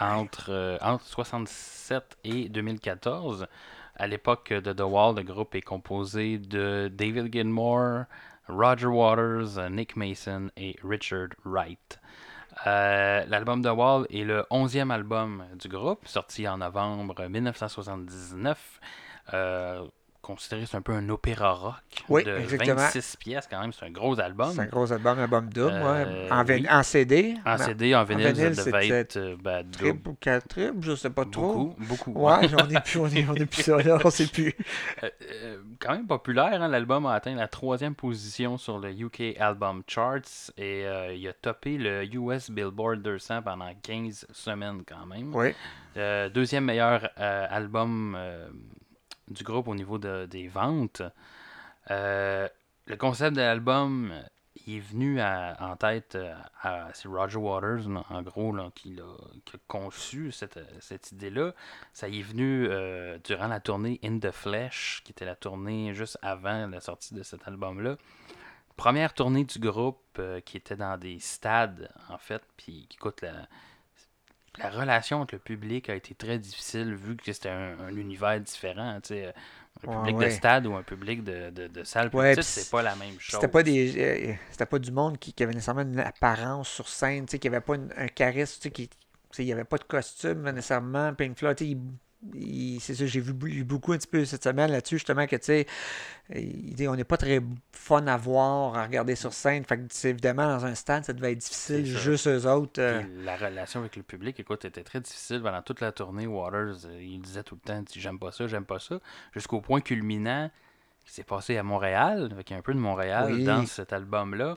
entre, 0.00 0.46
euh, 0.50 0.78
entre 0.80 1.04
67 1.04 2.18
et 2.24 2.48
2014. 2.48 3.46
À 3.96 4.06
l'époque 4.06 4.52
de 4.52 4.72
The 4.72 4.80
Wall, 4.82 5.16
le 5.16 5.22
groupe 5.22 5.54
est 5.54 5.60
composé 5.62 6.38
de 6.38 6.88
David 6.92 7.32
Gilmour, 7.32 8.04
Roger 8.48 8.86
Waters, 8.86 9.58
euh, 9.58 9.68
Nick 9.68 9.96
Mason 9.96 10.50
et 10.56 10.76
Richard 10.84 11.28
Wright. 11.44 11.98
Euh, 12.66 13.24
L'album 13.28 13.62
The 13.62 13.68
Wall 13.68 14.06
est 14.10 14.24
le 14.24 14.44
11e 14.50 14.90
album 14.90 15.44
du 15.60 15.68
groupe, 15.68 16.06
sorti 16.08 16.48
en 16.48 16.58
novembre 16.58 17.26
1979. 17.28 18.80
Euh, 19.34 19.84
considéré 20.20 20.66
c'est 20.66 20.76
un 20.76 20.82
peu 20.82 20.92
un 20.92 21.08
opéra 21.08 21.52
rock 21.54 21.74
Oui, 22.10 22.22
de 22.22 22.36
exactement. 22.36 22.74
26 22.74 23.16
pièces 23.16 23.46
quand 23.50 23.60
même, 23.62 23.72
c'est 23.72 23.86
un 23.86 23.90
gros 23.90 24.18
album. 24.20 24.50
c'est 24.52 24.60
un 24.60 24.66
gros 24.66 24.92
album, 24.92 25.18
un 25.18 25.22
album 25.22 25.48
double, 25.48 25.70
Euh, 25.72 26.24
ouais. 26.26 26.30
En, 26.32 26.44
vin- 26.44 26.56
oui. 26.56 26.66
en 26.68 26.82
CD. 26.82 27.34
En 27.46 27.52
mais 27.56 27.64
CD, 27.64 27.94
en 27.94 28.04
vinyle, 28.04 28.32
vinyle, 28.34 28.54
ça 28.54 28.64
devait 28.64 28.88
être 28.88 29.16
euh, 29.16 29.36
ben. 29.42 29.64
Triple 29.70 30.08
ou 30.10 30.16
quatre 30.20 30.48
triples, 30.48 30.82
je 30.82 30.96
sais 30.96 31.08
pas 31.08 31.24
trop. 31.24 31.52
Beaucoup, 31.54 31.74
beaucoup. 31.78 32.12
Ouais, 32.12 32.46
on 32.62 32.68
est 32.68 32.84
plus, 32.84 32.98
on 32.98 33.06
est, 33.06 33.26
on 33.26 33.34
est 33.36 33.46
plus 33.46 33.62
ça, 33.62 33.78
là, 33.78 33.98
on 34.04 34.10
sait 34.10 34.26
plus. 34.26 34.54
Euh, 35.04 35.08
euh, 35.22 35.58
quand 35.78 35.92
même 35.92 36.06
populaire, 36.06 36.60
hein, 36.60 36.68
l'album 36.68 37.06
a 37.06 37.14
atteint 37.14 37.34
la 37.34 37.46
troisième 37.48 37.94
position 37.94 38.58
sur 38.58 38.78
le 38.78 38.90
UK 38.90 39.36
Album 39.38 39.82
Charts 39.86 40.50
et 40.58 40.84
euh, 40.84 41.14
il 41.14 41.26
a 41.28 41.32
topé 41.32 41.78
le 41.78 42.04
US 42.16 42.50
Billboard 42.50 43.00
200 43.00 43.42
pendant 43.42 43.70
15 43.82 44.26
semaines 44.32 44.82
quand 44.86 45.06
même. 45.06 45.34
Oui, 45.34 45.54
Euh, 45.96 46.28
deuxième 46.28 46.64
meilleur 46.64 47.08
euh, 47.18 47.46
album 47.50 48.14
euh, 48.18 48.48
du 49.30 49.44
groupe 49.44 49.68
au 49.68 49.74
niveau 49.74 49.98
de- 49.98 50.26
des 50.26 50.48
ventes. 50.48 51.02
Euh, 51.90 52.48
le 52.86 52.96
concept 52.96 53.36
de 53.36 53.40
l'album 53.40 54.12
est 54.66 54.80
venu 54.80 55.20
à- 55.20 55.56
en 55.60 55.76
tête 55.76 56.14
euh, 56.16 56.34
à, 56.62 56.88
c'est 56.92 57.08
Roger 57.08 57.38
Waters, 57.38 57.86
en 58.10 58.22
gros, 58.22 58.52
là, 58.52 58.70
qui, 58.74 58.94
l'a, 58.94 59.04
qui 59.44 59.56
a 59.56 59.58
conçu 59.66 60.30
cette, 60.32 60.58
cette 60.80 61.12
idée-là. 61.12 61.52
Ça 61.92 62.08
y 62.08 62.18
est 62.20 62.22
venu 62.22 62.66
euh, 62.68 63.18
durant 63.24 63.46
la 63.48 63.60
tournée 63.60 63.98
In 64.04 64.18
the 64.18 64.30
Flesh, 64.30 65.02
qui 65.04 65.12
était 65.12 65.24
la 65.24 65.36
tournée 65.36 65.94
juste 65.94 66.18
avant 66.22 66.66
la 66.66 66.80
sortie 66.80 67.14
de 67.14 67.22
cet 67.22 67.46
album-là. 67.48 67.96
Première 68.76 69.12
tournée 69.14 69.44
du 69.44 69.58
groupe 69.58 70.20
qui 70.44 70.56
était 70.56 70.76
dans 70.76 70.96
des 70.98 71.18
stades, 71.18 71.90
en 72.08 72.18
fait, 72.18 72.42
puis 72.56 72.86
qui 72.88 72.96
coûte 72.96 73.22
la, 73.22 73.32
la 74.58 74.70
relation 74.70 75.18
avec 75.18 75.32
le 75.32 75.38
public 75.38 75.88
a 75.90 75.94
été 75.94 76.14
très 76.14 76.38
difficile 76.38 76.94
vu 76.94 77.16
que 77.16 77.32
c'était 77.32 77.48
un, 77.50 77.78
un 77.80 77.96
univers 77.96 78.40
différent. 78.40 78.98
tu 79.02 79.08
sais. 79.14 79.34
Un 79.86 80.00
public 80.02 80.16
ouais. 80.16 80.24
de 80.26 80.30
stade 80.30 80.66
ou 80.66 80.74
un 80.74 80.82
public 80.82 81.22
de, 81.22 81.50
de, 81.50 81.68
de 81.68 81.84
salle 81.84 82.10
Ouais, 82.12 82.34
c'est 82.42 82.68
pas 82.68 82.82
la 82.82 82.96
même 82.96 83.14
chose. 83.20 83.36
C'était 83.40 83.46
pas 83.46 83.62
des 83.62 83.94
euh, 83.96 84.34
c'était 84.50 84.66
pas 84.66 84.78
du 84.80 84.90
monde 84.90 85.18
qui, 85.18 85.32
qui 85.32 85.42
avait 85.44 85.52
nécessairement 85.52 85.82
une 85.82 86.00
apparence 86.00 86.68
sur 86.68 86.88
scène, 86.88 87.26
qui 87.26 87.46
avait 87.46 87.60
pas 87.60 87.76
une- 87.76 87.92
un 87.96 88.08
charisme, 88.08 88.56
tu 88.60 88.62
sais, 88.68 88.70
qui 88.72 88.90
il 89.38 89.44
y 89.44 89.52
avait 89.52 89.64
pas 89.64 89.76
de 89.78 89.84
costume 89.84 90.50
nécessairement. 90.50 91.14
Pink 91.14 91.38
Floyd, 91.38 91.60
il- 91.60 91.78
c'est 92.80 92.94
ça, 92.94 93.06
j'ai 93.06 93.20
vu, 93.20 93.32
beaucoup 93.64 93.92
un 93.92 93.98
petit 93.98 94.08
peu 94.08 94.24
cette 94.24 94.42
semaine 94.42 94.72
là-dessus, 94.72 94.96
justement, 94.96 95.26
que 95.26 95.36
tu 95.36 95.44
sais, 95.44 95.66
on 96.88 96.96
n'est 96.96 97.04
pas 97.04 97.16
très 97.16 97.40
fun 97.72 98.06
à 98.08 98.16
voir, 98.16 98.76
à 98.76 98.82
regarder 98.84 99.14
sur 99.14 99.32
scène. 99.32 99.64
Fait 99.64 99.78
que 99.78 100.06
évidemment 100.08 100.46
dans 100.48 100.66
un 100.66 100.74
stade, 100.74 101.04
ça 101.04 101.12
devait 101.12 101.32
être 101.32 101.38
difficile, 101.38 101.86
juste 101.86 102.26
eux 102.26 102.46
autres. 102.46 102.80
euh, 102.80 103.02
la 103.24 103.36
relation 103.36 103.80
avec 103.80 103.94
le 103.96 104.02
public, 104.02 104.38
écoute, 104.40 104.64
était 104.64 104.82
très 104.82 105.00
difficile 105.00 105.40
pendant 105.42 105.62
toute 105.62 105.80
la 105.80 105.92
tournée. 105.92 106.26
Waters, 106.26 106.86
euh, 106.86 107.00
il 107.00 107.20
disait 107.20 107.44
tout 107.44 107.54
le 107.54 107.60
temps, 107.60 107.84
j'aime 107.94 108.18
pas 108.18 108.32
ça, 108.32 108.46
j'aime 108.48 108.64
pas 108.66 108.80
ça, 108.80 108.98
jusqu'au 109.32 109.60
point 109.60 109.80
culminant 109.80 110.50
qui 111.04 111.12
s'est 111.14 111.22
passé 111.24 111.56
à 111.56 111.62
Montréal, 111.62 112.28
avec 112.32 112.50
un 112.52 112.60
peu 112.62 112.74
de 112.74 112.78
Montréal 112.80 113.32
Oui. 113.32 113.44
dans 113.44 113.64
cet 113.64 113.92
album-là. 113.92 114.56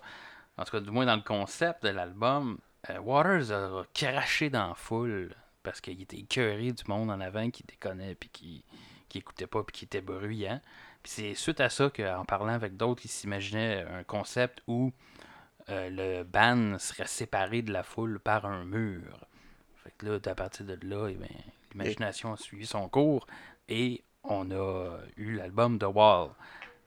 En 0.57 0.63
tout 0.65 0.71
cas, 0.71 0.79
du 0.81 0.89
moins 0.91 1.05
dans 1.05 1.15
le 1.15 1.21
concept 1.21 1.83
de 1.83 1.89
l'album, 1.89 2.57
euh, 2.89 2.99
Waters 2.99 3.51
a 3.51 3.83
craché 3.93 4.49
dans 4.49 4.69
la 4.69 4.73
foule 4.75 5.29
parce 5.63 5.81
qu'il 5.81 6.01
était 6.01 6.17
écœuré 6.17 6.71
du 6.71 6.83
monde 6.87 7.09
en 7.09 7.19
avant 7.19 7.49
qui 7.49 7.63
déconnait 7.63 8.15
puis 8.15 8.29
qui, 8.29 8.63
qui 9.09 9.19
écoutait 9.19 9.47
pas 9.47 9.63
puis 9.63 9.73
qui 9.73 9.85
était 9.85 10.01
bruyant. 10.01 10.61
Puis 11.03 11.11
c'est 11.11 11.33
suite 11.35 11.59
à 11.59 11.69
ça 11.69 11.89
qu'en 11.89 12.25
parlant 12.25 12.53
avec 12.53 12.77
d'autres, 12.77 13.01
il 13.05 13.09
s'imaginait 13.09 13.83
un 13.83 14.03
concept 14.03 14.61
où 14.67 14.91
euh, 15.69 15.89
le 15.89 16.23
band 16.23 16.77
serait 16.79 17.07
séparé 17.07 17.61
de 17.61 17.71
la 17.71 17.83
foule 17.83 18.19
par 18.19 18.45
un 18.45 18.65
mur. 18.65 19.25
Fait 19.83 19.93
que 19.97 20.05
là, 20.05 20.19
à 20.25 20.35
partir 20.35 20.65
de 20.65 20.77
là, 20.83 21.07
eh 21.09 21.17
l'imagination 21.73 22.33
a 22.33 22.37
suivi 22.37 22.65
son 22.65 22.87
cours 22.89 23.25
et 23.67 24.03
on 24.23 24.51
a 24.51 24.99
eu 25.17 25.33
l'album 25.33 25.79
The 25.79 25.85
Wall. 25.85 26.31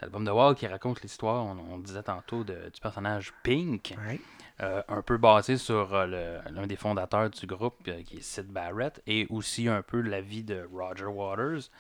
L'album 0.01 0.25
The 0.27 0.31
Wall 0.31 0.55
qui 0.55 0.67
raconte 0.67 1.03
l'histoire, 1.03 1.45
on, 1.45 1.57
on 1.73 1.79
disait 1.79 2.03
tantôt, 2.03 2.45
de- 2.45 2.71
du 2.73 2.81
personnage 2.81 3.33
Pink. 3.43 3.95
ouais. 4.07 4.21
euh, 4.61 4.83
un 4.89 5.03
peu 5.03 5.17
basé 5.17 5.57
sur 5.57 5.95
euh, 5.95 6.41
l'un 6.51 6.67
des 6.67 6.77
fondateurs 6.77 7.31
du 7.31 7.47
groupe, 7.47 7.77
euh, 7.89 8.03
qui 8.03 8.19
est 8.19 8.23
Sid 8.23 8.47
Barrett, 8.47 9.03
et 9.07 9.27
aussi 9.31 9.69
un 9.69 9.83
peu 9.83 10.01
la 10.01 10.21
vie 10.21 10.43
de 10.45 10.69
Roger 10.73 11.07
Waters. 11.07 11.71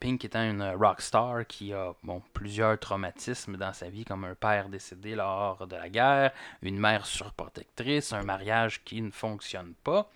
Pink 0.00 0.24
étant 0.24 0.42
une 0.42 0.62
rockstar 0.74 1.46
qui 1.46 1.72
a 1.72 1.92
bon, 2.02 2.20
plusieurs 2.32 2.76
traumatismes 2.80 3.56
dans 3.56 3.72
sa 3.72 3.88
vie, 3.88 4.04
comme 4.04 4.24
un 4.24 4.34
père 4.34 4.68
décédé 4.68 5.14
lors 5.14 5.68
de 5.68 5.76
la 5.76 5.88
guerre, 5.88 6.32
une 6.62 6.80
mère 6.80 7.06
surprotectrice, 7.06 8.12
un 8.12 8.24
mariage 8.24 8.82
qui 8.82 9.00
ne 9.00 9.12
fonctionne 9.12 9.74
pas. 9.84 10.10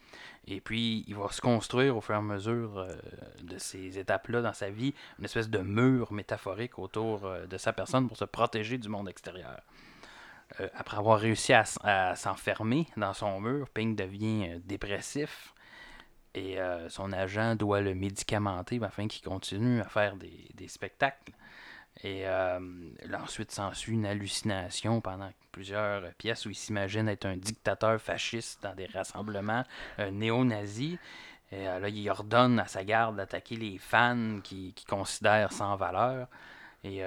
Et 0.48 0.60
puis, 0.60 1.04
il 1.08 1.16
va 1.16 1.28
se 1.30 1.40
construire 1.40 1.96
au 1.96 2.00
fur 2.00 2.14
et 2.14 2.18
à 2.18 2.22
mesure 2.22 2.86
de 3.42 3.58
ces 3.58 3.98
étapes-là 3.98 4.42
dans 4.42 4.52
sa 4.52 4.70
vie, 4.70 4.94
une 5.18 5.24
espèce 5.24 5.50
de 5.50 5.58
mur 5.58 6.12
métaphorique 6.12 6.78
autour 6.78 7.28
de 7.48 7.56
sa 7.58 7.72
personne 7.72 8.06
pour 8.06 8.16
se 8.16 8.24
protéger 8.24 8.78
du 8.78 8.88
monde 8.88 9.08
extérieur. 9.08 9.60
Euh, 10.60 10.68
après 10.74 10.96
avoir 10.96 11.18
réussi 11.18 11.52
à, 11.52 12.14
s'enfermer 12.14 12.86
dans 12.96 13.12
son 13.12 13.40
mur, 13.40 13.68
Pink 13.68 13.96
devient 13.96 14.48
euh, 14.48 14.58
dépressif 14.64 15.54
et 16.34 16.60
euh, 16.60 16.88
son 16.88 17.12
agent 17.12 17.56
doit 17.56 17.80
le 17.80 17.94
médicamenter 17.94 18.78
afin 18.82 19.08
qu'il 19.08 19.26
continue 19.26 19.80
à 19.80 19.88
faire 19.88 20.16
des, 20.16 20.68
spectacles. 20.68 21.32
Et 22.04 22.24
ensuite 23.14 23.50
s'ensuit 23.50 23.94
une 23.94 24.06
hallucination 24.06 25.00
pendant 25.00 25.30
plusieurs 25.50 26.12
pièces 26.14 26.46
où 26.46 26.50
il 26.50 26.54
s'imagine 26.54 27.08
être 27.08 27.26
un 27.26 27.36
dictateur 27.36 28.00
fasciste 28.00 28.62
dans 28.62 28.74
des 28.74 28.86
rassemblements 28.86 29.64
néo-nazis. 30.12 30.98
Et 31.52 31.64
là, 31.64 31.88
il 31.88 32.08
ordonne 32.10 32.58
à 32.60 32.66
sa 32.66 32.84
garde 32.84 33.16
d'attaquer 33.16 33.56
les 33.56 33.78
fans 33.78 34.40
qu'il 34.44 34.74
qui 34.74 34.84
considère 34.84 35.52
sans 35.52 35.74
valeur. 35.76 36.28
Et 36.84 37.02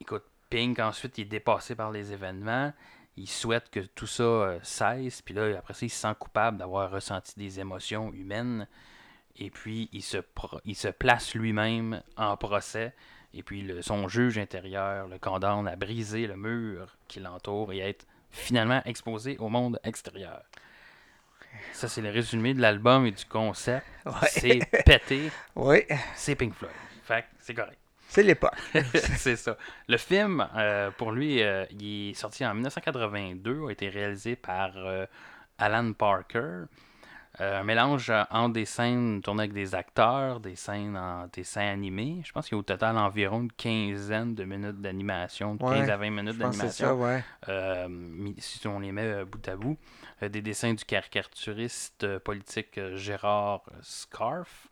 écoute, 0.00 0.24
Pink, 0.52 0.80
ensuite, 0.80 1.16
il 1.16 1.22
est 1.22 1.24
dépassé 1.24 1.74
par 1.74 1.90
les 1.90 2.12
événements. 2.12 2.74
Il 3.16 3.26
souhaite 3.26 3.70
que 3.70 3.80
tout 3.80 4.06
ça 4.06 4.22
euh, 4.22 4.58
cesse. 4.62 5.22
Puis 5.22 5.34
là, 5.34 5.58
après 5.58 5.72
ça, 5.72 5.86
il 5.86 5.88
se 5.88 5.96
sent 5.98 6.14
coupable 6.18 6.58
d'avoir 6.58 6.90
ressenti 6.90 7.38
des 7.38 7.58
émotions 7.58 8.12
humaines. 8.12 8.68
Et 9.36 9.48
puis, 9.48 9.88
il 9.92 10.02
se, 10.02 10.18
il 10.66 10.76
se 10.76 10.88
place 10.88 11.34
lui-même 11.34 12.02
en 12.18 12.36
procès. 12.36 12.94
Et 13.34 13.42
puis, 13.42 13.62
le, 13.62 13.82
son 13.82 14.08
juge 14.08 14.38
intérieur 14.38 15.08
le 15.08 15.18
condamne 15.18 15.66
à 15.68 15.76
briser 15.76 16.26
le 16.26 16.36
mur 16.36 16.96
qui 17.08 17.20
l'entoure 17.20 17.72
et 17.72 17.82
à 17.82 17.88
être 17.88 18.06
finalement 18.30 18.82
exposé 18.84 19.36
au 19.38 19.48
monde 19.48 19.78
extérieur. 19.84 20.42
Ça, 21.72 21.88
c'est 21.88 22.00
le 22.00 22.10
résumé 22.10 22.54
de 22.54 22.60
l'album 22.60 23.06
et 23.06 23.12
du 23.12 23.24
concept. 23.24 23.86
C'est 24.28 24.60
pété. 24.84 25.30
Oui. 25.56 25.84
C'est 26.14 26.34
Pink 26.34 26.54
Floyd. 26.54 26.72
Fait 27.04 27.24
c'est 27.38 27.54
correct. 27.54 27.78
C'est 28.08 28.22
l'époque. 28.22 28.52
c'est 29.16 29.36
ça. 29.36 29.56
Le 29.88 29.96
film, 29.96 30.46
euh, 30.54 30.90
pour 30.90 31.12
lui, 31.12 31.42
euh, 31.42 31.64
il 31.70 32.10
est 32.10 32.14
sorti 32.14 32.44
en 32.44 32.52
1982, 32.52 33.68
a 33.68 33.70
été 33.70 33.88
réalisé 33.88 34.36
par 34.36 34.72
euh, 34.76 35.06
Alan 35.56 35.92
Parker. 35.94 36.64
Un 37.42 37.64
mélange 37.64 38.12
entre 38.30 38.52
des 38.52 38.64
scènes 38.64 39.20
tournées 39.22 39.42
avec 39.42 39.52
des 39.52 39.74
acteurs, 39.74 40.40
des 40.40 40.54
scènes 40.54 40.96
en 40.96 41.26
dessins 41.32 41.66
animés. 41.66 42.20
Je 42.24 42.32
pense 42.32 42.46
qu'il 42.46 42.56
y 42.56 42.58
a 42.58 42.60
au 42.60 42.62
total 42.62 42.96
environ 42.96 43.40
une 43.40 43.52
quinzaine 43.52 44.34
de 44.34 44.44
minutes 44.44 44.80
d'animation, 44.80 45.56
15 45.56 45.88
à 45.90 45.96
20 45.96 46.10
minutes 46.10 46.38
d'animation. 46.38 47.00
Ouais. 47.00 47.24
si 48.38 48.66
on 48.66 48.78
les 48.78 48.92
met 48.92 49.24
bout 49.24 49.48
à 49.48 49.56
bout. 49.56 49.78
des 50.20 50.42
dessins 50.42 50.74
du 50.74 50.84
caricaturiste 50.84 52.18
politique 52.18 52.78
Gérard 52.94 53.62
Scarf. 53.80 54.68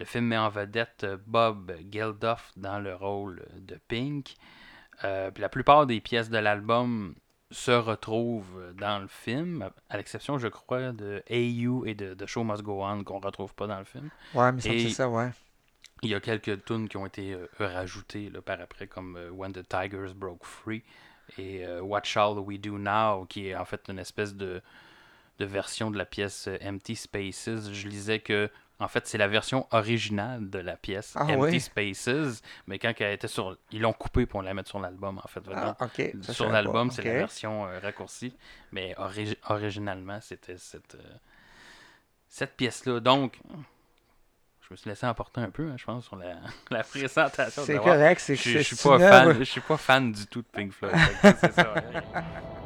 Le 0.00 0.06
film 0.06 0.26
met 0.26 0.38
en 0.38 0.48
vedette 0.48 1.04
euh, 1.04 1.18
Bob 1.26 1.72
Geldof 1.90 2.52
dans 2.56 2.78
le 2.78 2.94
rôle 2.94 3.46
de 3.58 3.78
Pink. 3.86 4.34
Euh, 5.04 5.30
la 5.36 5.48
plupart 5.50 5.86
des 5.86 6.00
pièces 6.00 6.30
de 6.30 6.38
l'album 6.38 7.14
se 7.50 7.72
retrouvent 7.72 8.72
dans 8.74 9.00
le 9.00 9.08
film, 9.08 9.68
à 9.88 9.96
l'exception, 9.96 10.38
je 10.38 10.48
crois, 10.48 10.92
de 10.92 11.22
AU 11.30 11.84
et 11.84 11.94
de 11.94 12.14
The 12.14 12.26
Show 12.26 12.44
Must 12.44 12.62
Go 12.62 12.82
On 12.84 13.02
qu'on 13.02 13.18
retrouve 13.18 13.54
pas 13.54 13.66
dans 13.66 13.78
le 13.78 13.84
film. 13.84 14.08
Ouais, 14.34 14.52
mais 14.52 14.60
c'est 14.60 14.88
ça, 14.90 15.08
ouais. 15.08 15.30
Il 16.02 16.10
y 16.10 16.14
a 16.14 16.20
quelques 16.20 16.64
tunes 16.64 16.88
qui 16.88 16.96
ont 16.96 17.06
été 17.06 17.34
euh, 17.34 17.46
rajoutées 17.58 18.30
par 18.44 18.60
après, 18.60 18.86
comme 18.86 19.18
When 19.32 19.52
the 19.52 19.68
Tigers 19.68 20.14
Broke 20.14 20.44
Free 20.44 20.82
et 21.38 21.64
What 21.80 22.04
Shall 22.04 22.38
We 22.38 22.58
Do 22.58 22.78
Now, 22.78 23.26
qui 23.26 23.48
est 23.48 23.56
en 23.56 23.64
fait 23.64 23.82
une 23.88 23.98
espèce 23.98 24.34
de, 24.34 24.62
de 25.38 25.44
version 25.44 25.90
de 25.90 25.98
la 25.98 26.06
pièce 26.06 26.48
Empty 26.64 26.96
Spaces. 26.96 27.72
Je 27.72 27.88
lisais 27.88 28.20
que 28.20 28.50
en 28.80 28.88
fait, 28.88 29.06
c'est 29.06 29.18
la 29.18 29.28
version 29.28 29.66
originale 29.70 30.48
de 30.48 30.58
la 30.58 30.76
pièce 30.76 31.12
ah 31.14 31.24
Empty 31.24 31.60
Spaces, 31.60 32.42
mais 32.66 32.78
quand 32.78 32.92
elle 32.98 33.12
était 33.12 33.28
sur, 33.28 33.56
ils 33.70 33.82
l'ont 33.82 33.92
coupé 33.92 34.24
pour 34.24 34.42
la 34.42 34.54
mettre 34.54 34.70
sur 34.70 34.80
l'album 34.80 35.20
en 35.22 35.28
fait. 35.28 35.42
Ah, 35.54 35.76
sur 36.32 36.48
l'album, 36.48 36.90
c'est 36.90 37.02
la 37.02 37.12
version 37.12 37.66
euh, 37.66 37.78
raccourcie, 37.78 38.34
mais 38.72 38.94
originalement, 39.48 40.18
c'était 40.22 40.56
cette 40.56 40.94
euh, 40.94 41.14
cette 42.28 42.56
pièce-là. 42.56 43.00
Donc, 43.00 43.38
je 44.62 44.68
me 44.70 44.76
suis 44.76 44.88
laissé 44.88 45.06
emporter 45.06 45.42
un 45.42 45.50
peu, 45.50 45.68
hein, 45.68 45.76
je 45.76 45.84
pense, 45.84 46.06
sur 46.06 46.16
la, 46.16 46.36
la 46.70 46.82
présentation. 46.82 47.62
C'est 47.64 47.76
correct, 47.76 48.20
c'est 48.20 48.36
je, 48.36 48.50
je 48.50 48.58
suis 48.60 48.76
pas 48.76 48.98
fan, 48.98 49.38
je 49.38 49.44
suis 49.44 49.60
pas 49.60 49.76
fan 49.76 50.12
du 50.12 50.26
tout 50.26 50.40
de 50.40 50.46
Pink 50.46 50.72
Floyd. 50.72 50.94
c'est 51.22 51.52
ça. 51.52 51.74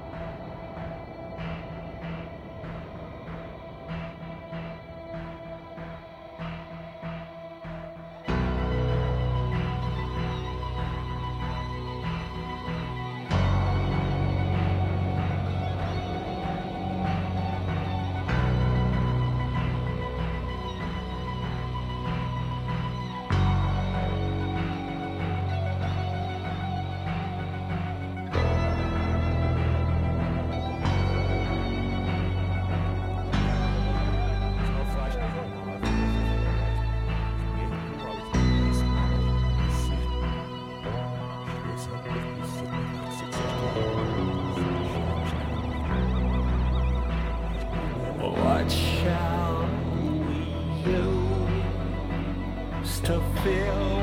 Qu'est-ce 53.04 53.18
que 53.44 53.93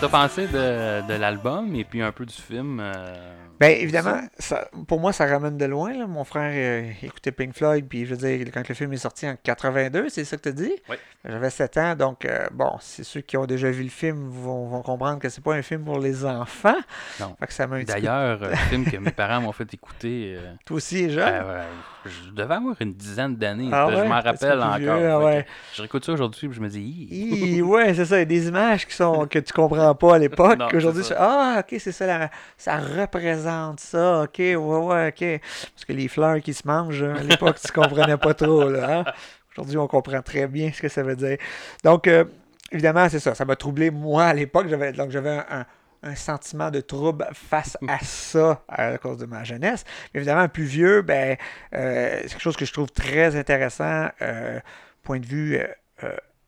tu 0.00 0.06
as 0.06 0.08
pensé 0.08 0.46
de, 0.46 1.06
de 1.06 1.14
l'album 1.14 1.74
et 1.74 1.84
puis 1.84 2.00
un 2.00 2.10
peu 2.10 2.24
du 2.24 2.34
film 2.34 2.80
euh, 2.80 3.14
ben 3.60 3.76
évidemment, 3.78 4.22
ça, 4.38 4.70
pour 4.88 5.00
moi, 5.00 5.12
ça 5.12 5.26
ramène 5.26 5.58
de 5.58 5.66
loin. 5.66 5.92
Là. 5.92 6.06
Mon 6.06 6.24
frère 6.24 6.50
euh, 6.54 6.90
écoutait 7.02 7.30
Pink 7.30 7.54
Floyd, 7.54 7.86
puis 7.86 8.06
je 8.06 8.14
veux 8.14 8.16
dire, 8.16 8.46
quand 8.54 8.66
le 8.66 8.74
film 8.74 8.90
est 8.94 8.96
sorti 8.96 9.28
en 9.28 9.36
82, 9.36 10.08
c'est 10.08 10.24
ça 10.24 10.38
que 10.38 10.48
tu 10.48 10.54
dit? 10.54 10.72
Oui. 10.88 10.96
J'avais 11.28 11.50
7 11.50 11.76
ans, 11.76 11.94
donc 11.94 12.24
euh, 12.24 12.48
bon, 12.50 12.72
c'est 12.80 13.04
ceux 13.04 13.20
qui 13.20 13.36
ont 13.36 13.44
déjà 13.44 13.70
vu 13.70 13.82
le 13.82 13.90
film 13.90 14.30
vont, 14.30 14.66
vont 14.68 14.80
comprendre 14.80 15.18
que 15.18 15.28
c'est 15.28 15.44
pas 15.44 15.52
un 15.52 15.60
film 15.60 15.84
pour 15.84 15.98
les 15.98 16.24
enfants. 16.24 16.78
Non. 17.20 17.36
Fait 17.46 17.84
D'ailleurs, 17.84 18.42
un 18.42 18.56
film 18.56 18.86
que 18.86 18.96
mes 18.96 19.10
parents 19.10 19.42
m'ont 19.42 19.52
fait 19.52 19.74
écouter. 19.74 20.36
Euh, 20.38 20.54
Toi 20.64 20.78
aussi, 20.78 21.10
jeune? 21.10 21.44
Ben, 21.44 21.66
je 22.06 22.30
devais 22.30 22.54
avoir 22.54 22.74
une 22.80 22.94
dizaine 22.94 23.36
d'années. 23.36 23.68
Ah 23.70 23.88
je 23.90 24.02
m'en 24.02 24.22
rappelle 24.22 24.62
encore. 24.62 25.28
Ah 25.28 25.42
je 25.74 25.82
réécoute 25.82 26.02
ça 26.06 26.12
aujourd'hui, 26.12 26.48
puis 26.48 26.56
je 26.56 26.62
me 26.62 26.68
dis. 26.70 27.60
ouais, 27.60 27.92
c'est 27.92 28.06
ça. 28.06 28.16
Il 28.16 28.20
y 28.20 28.22
a 28.22 28.24
des 28.24 28.48
images 28.48 28.86
qui 28.86 28.94
sont 28.94 29.26
que 29.26 29.38
tu 29.38 29.52
comprends 29.52 29.94
pas 29.94 30.14
à 30.14 30.18
l'époque. 30.18 30.60
Aujourd'hui, 30.74 31.04
ah, 31.18 31.56
ok, 31.58 31.78
c'est 31.78 31.92
ça. 31.92 32.30
ça 32.56 32.78
représente 32.78 33.49
ça, 33.78 34.22
ok, 34.22 34.38
ouais, 34.38 34.56
ouais, 34.56 35.08
ok. 35.08 35.40
Parce 35.74 35.84
que 35.86 35.92
les 35.92 36.08
fleurs 36.08 36.40
qui 36.40 36.54
se 36.54 36.66
mangent, 36.66 37.02
hein, 37.02 37.16
à 37.18 37.22
l'époque, 37.22 37.58
tu 37.64 37.72
comprenais 37.72 38.16
pas 38.16 38.34
trop, 38.34 38.68
là. 38.68 39.00
Hein. 39.00 39.04
Aujourd'hui, 39.52 39.78
on 39.78 39.86
comprend 39.86 40.22
très 40.22 40.46
bien 40.46 40.70
ce 40.72 40.80
que 40.80 40.88
ça 40.88 41.02
veut 41.02 41.16
dire. 41.16 41.38
Donc, 41.84 42.06
euh, 42.06 42.24
évidemment, 42.70 43.08
c'est 43.08 43.18
ça. 43.18 43.34
Ça 43.34 43.44
m'a 43.44 43.56
troublé, 43.56 43.90
moi, 43.90 44.24
à 44.24 44.34
l'époque. 44.34 44.68
J'avais, 44.68 44.92
donc, 44.92 45.10
j'avais 45.10 45.40
un, 45.50 45.66
sentiment 46.14 46.70
de 46.70 46.80
trouble 46.80 47.26
face 47.34 47.76
à 47.86 47.98
ça 48.02 48.62
à 48.68 48.96
cause 48.96 49.18
de 49.18 49.26
ma 49.26 49.44
jeunesse. 49.44 49.84
Mais 50.14 50.20
évidemment, 50.20 50.48
plus 50.48 50.64
vieux, 50.64 51.02
ben, 51.02 51.36
euh, 51.74 52.20
c'est 52.22 52.30
quelque 52.30 52.40
chose 52.40 52.56
que 52.56 52.64
je 52.64 52.72
trouve 52.72 52.90
très 52.90 53.36
intéressant, 53.36 54.08
euh, 54.22 54.60
point 55.02 55.18
de 55.18 55.26
vue 55.26 55.60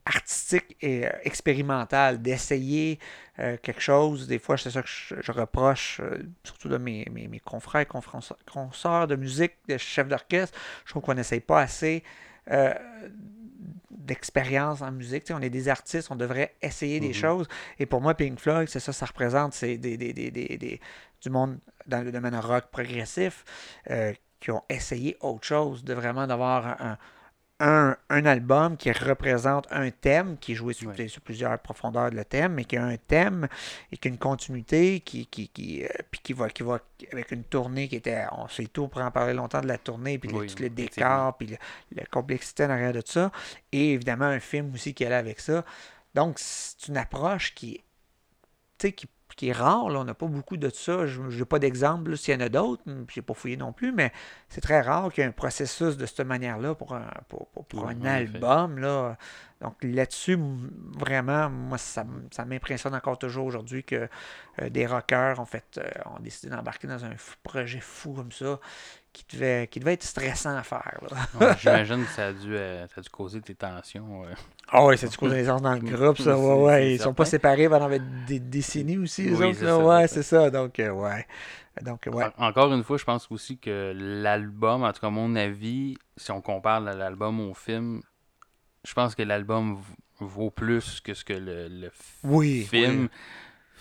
artistique 0.04 0.76
et 0.80 1.04
expérimental, 1.22 2.20
d'essayer 2.20 2.98
quelque 3.36 3.80
chose. 3.80 4.26
Des 4.26 4.38
fois, 4.38 4.56
c'est 4.56 4.70
ça 4.70 4.82
que 4.82 4.88
je, 4.88 5.32
reproche, 5.32 6.00
surtout 6.44 6.68
de 6.68 6.76
mes, 6.76 7.06
mes, 7.10 7.28
mes 7.28 7.40
confrères, 7.40 7.86
consoeurs 7.86 9.06
de 9.06 9.16
musique, 9.16 9.52
de 9.68 9.78
chefs 9.78 10.08
d'orchestre. 10.08 10.58
Je 10.84 10.90
trouve 10.90 11.02
qu'on 11.02 11.14
n'essaye 11.14 11.40
pas 11.40 11.60
assez 11.60 12.02
d'expérience 14.02 14.82
en 14.82 14.90
musique. 14.90 15.24
on 15.30 15.40
est 15.40 15.50
des 15.50 15.68
artistes, 15.68 16.10
on 16.10 16.16
devrait 16.16 16.54
essayer 16.60 17.00
des 17.00 17.08
mhm. 17.08 17.14
choses. 17.14 17.48
Et 17.78 17.86
pour 17.86 18.00
moi, 18.00 18.14
Pink 18.14 18.38
Floyd, 18.38 18.68
c'est 18.68 18.80
ça, 18.80 18.92
ça 18.92 19.06
représente 19.06 19.54
c'est 19.54 19.78
des, 19.78 19.96
des, 19.96 20.12
des, 20.12 20.30
des, 20.30 20.80
du 21.20 21.30
monde 21.30 21.58
dans 21.86 22.04
le 22.04 22.12
domaine 22.12 22.34
rock 22.36 22.66
progressif 22.70 23.44
euh, 23.90 24.12
qui 24.40 24.50
ont 24.50 24.62
essayé 24.68 25.16
autre 25.20 25.44
chose, 25.44 25.84
de 25.84 25.94
vraiment 25.94 26.26
d'avoir 26.26 26.66
un, 26.66 26.90
un, 26.90 26.98
album 27.62 28.76
qui 28.76 28.90
représente 28.90 29.66
un 29.70 29.90
thème, 29.90 30.36
qui 30.38 30.52
est 30.52 30.54
joué 30.54 30.74
sur, 30.74 30.92
plusieurs 31.24 31.58
profondeurs 31.58 32.10
de 32.10 32.16
le 32.16 32.24
thème, 32.24 32.54
mais 32.54 32.64
qui 32.64 32.76
a 32.76 32.84
un 32.84 32.96
thème 32.96 33.48
et 33.90 33.96
qui 33.96 34.08
a 34.08 34.10
une 34.10 34.18
continuité, 34.18 35.00
qui, 35.00 35.26
qui, 35.26 35.48
qui, 35.48 35.84
euh, 35.84 35.88
puis 36.10 36.20
qui, 36.22 36.32
va, 36.32 36.48
qui 36.50 36.62
va 36.62 36.80
avec 37.12 37.30
une 37.30 37.44
tournée 37.44 37.88
qui 37.88 37.96
était. 37.96 38.24
On 38.32 38.48
sait 38.48 38.66
tout, 38.66 38.88
pour 38.88 39.00
en 39.00 39.10
parler 39.10 39.34
longtemps 39.34 39.60
de 39.60 39.68
la 39.68 39.78
tournée, 39.78 40.18
puis 40.18 40.28
tout 40.28 40.62
le 40.62 40.70
décor, 40.70 41.36
puis 41.36 41.56
la 41.94 42.04
complexité 42.06 42.64
en 42.64 42.70
arrière 42.70 42.92
de 42.92 43.00
tout 43.00 43.12
ça. 43.12 43.30
Et 43.70 43.92
évidemment, 43.92 44.26
un 44.26 44.40
film 44.40 44.72
aussi 44.74 44.94
qui 44.94 45.04
allait 45.04 45.14
avec 45.14 45.40
ça. 45.40 45.64
Donc, 46.14 46.38
c'est 46.38 46.88
une 46.88 46.96
approche 46.96 47.54
qui, 47.54 47.82
qui 48.78 49.06
qui 49.34 49.48
est 49.48 49.52
rare. 49.52 49.88
Là. 49.88 50.00
On 50.00 50.04
n'a 50.04 50.14
pas 50.14 50.26
beaucoup 50.26 50.56
de 50.56 50.70
ça. 50.70 51.06
Je 51.06 51.20
n'ai 51.20 51.44
pas 51.44 51.58
d'exemple 51.58 52.16
s'il 52.16 52.34
y 52.34 52.36
en 52.36 52.40
a 52.40 52.48
d'autres. 52.48 52.82
Je 52.86 52.92
n'ai 52.92 53.22
pas 53.22 53.34
fouillé 53.34 53.56
non 53.56 53.72
plus, 53.72 53.92
mais 53.92 54.12
c'est 54.48 54.60
très 54.60 54.80
rare 54.80 55.12
qu'il 55.12 55.22
y 55.22 55.24
ait 55.24 55.28
un 55.28 55.32
processus 55.32 55.96
de 55.96 56.06
cette 56.06 56.20
manière-là 56.26 56.74
pour 56.74 56.94
un, 56.94 57.06
pour, 57.28 57.48
pour, 57.48 57.88
un 57.88 58.04
album. 58.04 58.78
Là. 58.78 59.16
Donc 59.62 59.76
là-dessus, 59.82 60.36
vraiment, 60.98 61.48
moi, 61.48 61.78
ça, 61.78 62.04
ça 62.32 62.44
m'impressionne 62.44 62.96
encore 62.96 63.16
toujours 63.16 63.46
aujourd'hui 63.46 63.84
que 63.84 64.08
euh, 64.60 64.70
des 64.70 64.86
rockers 64.86 65.38
ont, 65.38 65.44
fait, 65.44 65.78
euh, 65.78 65.88
ont 66.06 66.20
décidé 66.20 66.50
d'embarquer 66.50 66.88
dans 66.88 67.04
un 67.04 67.12
projet 67.44 67.78
fou 67.78 68.12
comme 68.12 68.32
ça 68.32 68.58
qui 69.12 69.24
devait, 69.32 69.68
qui 69.68 69.78
devait 69.78 69.92
être 69.92 70.02
stressant 70.02 70.56
à 70.56 70.64
faire. 70.64 70.98
J'imagine 71.60 72.04
que 72.04 72.10
ça 72.10 72.26
a, 72.26 72.32
dû, 72.32 72.56
euh, 72.56 72.88
ça 72.88 72.94
a 72.96 73.00
dû 73.02 73.10
causer 73.10 73.40
des 73.40 73.54
tensions. 73.54 74.24
Ah 74.68 74.84
oui, 74.84 74.98
ça 74.98 75.06
a 75.06 75.10
dû 75.10 75.16
causer 75.16 75.42
des 75.42 75.46
tensions 75.46 75.62
dans 75.62 75.74
le 75.74 75.80
groupe. 75.96 76.18
Ça, 76.18 76.36
ouais, 76.36 76.62
ouais. 76.62 76.94
Ils 76.94 77.00
sont 77.00 77.14
pas 77.14 77.24
séparés 77.24 77.68
pendant 77.68 77.88
des 78.26 78.40
décennies 78.40 78.98
aussi, 78.98 79.22
les 79.22 79.40
autres. 79.40 79.64
Là. 79.64 79.78
ouais, 79.78 80.08
c'est 80.08 80.24
ça. 80.24 80.50
Donc, 80.50 80.74
ouais. 80.78 81.26
Donc, 81.80 82.08
ouais. 82.10 82.24
Encore 82.36 82.72
une 82.74 82.82
fois, 82.82 82.96
je 82.96 83.04
pense 83.04 83.30
aussi 83.30 83.58
que 83.58 83.92
l'album, 83.94 84.82
en 84.82 84.92
tout 84.92 85.00
cas, 85.00 85.10
mon 85.10 85.36
avis, 85.36 85.96
si 86.16 86.32
on 86.32 86.40
compare 86.40 86.80
l'album 86.80 87.38
au 87.40 87.54
film, 87.54 88.02
je 88.84 88.94
pense 88.94 89.14
que 89.14 89.22
l'album 89.22 89.80
vaut 90.18 90.50
plus 90.50 91.00
que 91.00 91.14
ce 91.14 91.24
que 91.24 91.32
le, 91.32 91.68
le 91.68 91.90
oui, 92.24 92.64
film. 92.64 93.08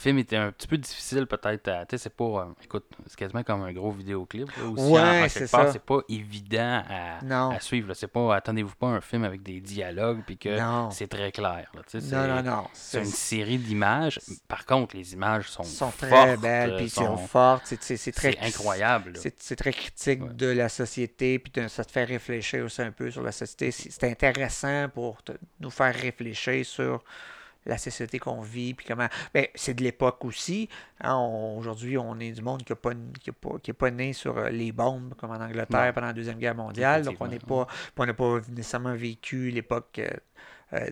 Le 0.01 0.03
film 0.03 0.17
était 0.17 0.35
un 0.35 0.51
petit 0.51 0.67
peu 0.67 0.79
difficile 0.79 1.27
peut-être 1.27 1.67
à. 1.67 1.85
Tu 1.85 1.91
sais, 1.91 2.05
c'est 2.05 2.15
pas. 2.15 2.23
Euh, 2.23 2.45
écoute, 2.63 2.85
c'est 3.05 3.15
quasiment 3.15 3.43
comme 3.43 3.61
un 3.61 3.71
gros 3.71 3.91
vidéoclip. 3.91 4.49
aussi, 4.73 4.83
ouais, 4.83 5.29
c'est 5.29 5.45
ça. 5.45 5.71
C'est 5.71 5.83
pas 5.83 5.99
évident 6.09 6.81
à, 6.89 7.53
à 7.53 7.59
suivre. 7.59 7.93
C'est 7.93 8.07
pas. 8.07 8.35
Attendez-vous 8.35 8.73
pas 8.73 8.87
un 8.87 9.01
film 9.01 9.25
avec 9.25 9.43
des 9.43 9.61
dialogues 9.61 10.23
puis 10.25 10.39
que 10.39 10.57
c'est 10.89 11.07
très 11.07 11.31
clair. 11.31 11.71
Là, 11.75 11.81
non, 11.93 12.35
non, 12.35 12.41
non. 12.41 12.67
C'est 12.73 12.97
une 12.97 13.05
série 13.05 13.59
d'images. 13.59 14.19
Par 14.47 14.65
contre, 14.65 14.95
les 14.95 15.13
images 15.13 15.51
sont, 15.51 15.61
sont 15.61 15.91
très 15.91 16.35
belles 16.35 16.77
puis 16.77 16.89
sont 16.89 17.17
fortes. 17.17 17.71
C'est 17.79 18.11
très 18.11 18.35
incroyable. 18.41 19.13
C'est 19.37 19.55
très 19.55 19.71
critique 19.71 20.35
de 20.35 20.47
la 20.47 20.69
société 20.69 21.37
puis 21.37 21.53
ça 21.67 21.85
te 21.85 21.91
fait 21.91 22.05
réfléchir 22.05 22.65
aussi 22.65 22.81
un 22.81 22.91
peu 22.91 23.11
sur 23.11 23.21
la 23.21 23.31
société. 23.31 23.69
C'est 23.69 24.03
intéressant 24.05 24.89
pour 24.89 25.19
nous 25.59 25.69
faire 25.69 25.93
réfléchir 25.93 26.65
sur 26.65 27.03
la 27.65 27.77
société 27.77 28.19
qu'on 28.19 28.41
vit, 28.41 28.73
puis 28.73 28.85
comment. 28.87 29.07
Ben, 29.33 29.47
c'est 29.55 29.73
de 29.73 29.83
l'époque 29.83 30.23
aussi. 30.25 30.69
Hein, 31.01 31.15
aujourd'hui, 31.57 31.97
on 31.97 32.19
est 32.19 32.31
du 32.31 32.41
monde 32.41 32.63
qui 32.63 32.71
n'est 32.71 32.75
pas, 32.75 32.91
qui 33.61 33.73
pas, 33.73 33.91
né 33.91 34.13
sur 34.13 34.37
euh, 34.37 34.49
les 34.49 34.71
bombes, 34.71 35.13
comme 35.15 35.31
en 35.31 35.41
Angleterre 35.41 35.93
pendant 35.93 36.07
la 36.07 36.13
Deuxième 36.13 36.37
Guerre 36.37 36.55
mondiale. 36.55 37.03
Donc, 37.03 37.17
on 37.19 37.27
n'est 37.27 37.39
pas, 37.39 37.67
on 37.97 38.05
n'a 38.05 38.13
pas 38.13 38.39
nécessairement 38.49 38.95
vécu 38.95 39.51
l'époque 39.51 39.99
euh, 39.99 40.09
euh, 40.73 40.89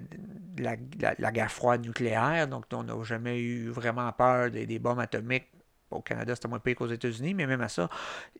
de 0.55 0.63
la, 0.63 1.31
guerre 1.31 1.51
froide 1.51 1.85
nucléaire. 1.85 2.47
Donc, 2.47 2.65
on 2.73 2.83
n'a 2.83 3.01
jamais 3.03 3.39
eu 3.39 3.69
vraiment 3.69 4.11
peur 4.11 4.51
des, 4.51 4.65
des 4.65 4.79
bombes 4.79 4.99
atomiques 4.99 5.47
au 5.91 6.01
Canada, 6.01 6.35
c'était 6.35 6.47
moins 6.47 6.59
pire 6.59 6.75
qu'aux 6.75 6.87
États-Unis, 6.87 7.33
mais 7.33 7.47
même 7.47 7.61
à 7.61 7.69
ça, 7.69 7.89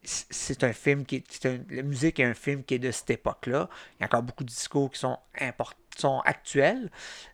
c'est 0.04 0.64
un 0.64 0.72
film 0.74 1.04
qui 1.06 1.16
est. 1.16 1.46
la 1.72 1.82
musique 1.82 2.20
est 2.20 2.26
un 2.26 2.36
film 2.36 2.64
qui 2.64 2.76
est 2.76 2.80
de 2.80 2.92
cette 2.92 3.10
époque-là. 3.10 3.70
Il 3.98 4.02
y 4.02 4.04
a 4.04 4.06
encore 4.06 4.22
beaucoup 4.22 4.44
de 4.44 4.50
discours 4.50 4.92
qui 4.92 5.00
sont 5.00 5.18
importants 5.40 5.76
sont 6.00 6.20
actuels, 6.26 6.90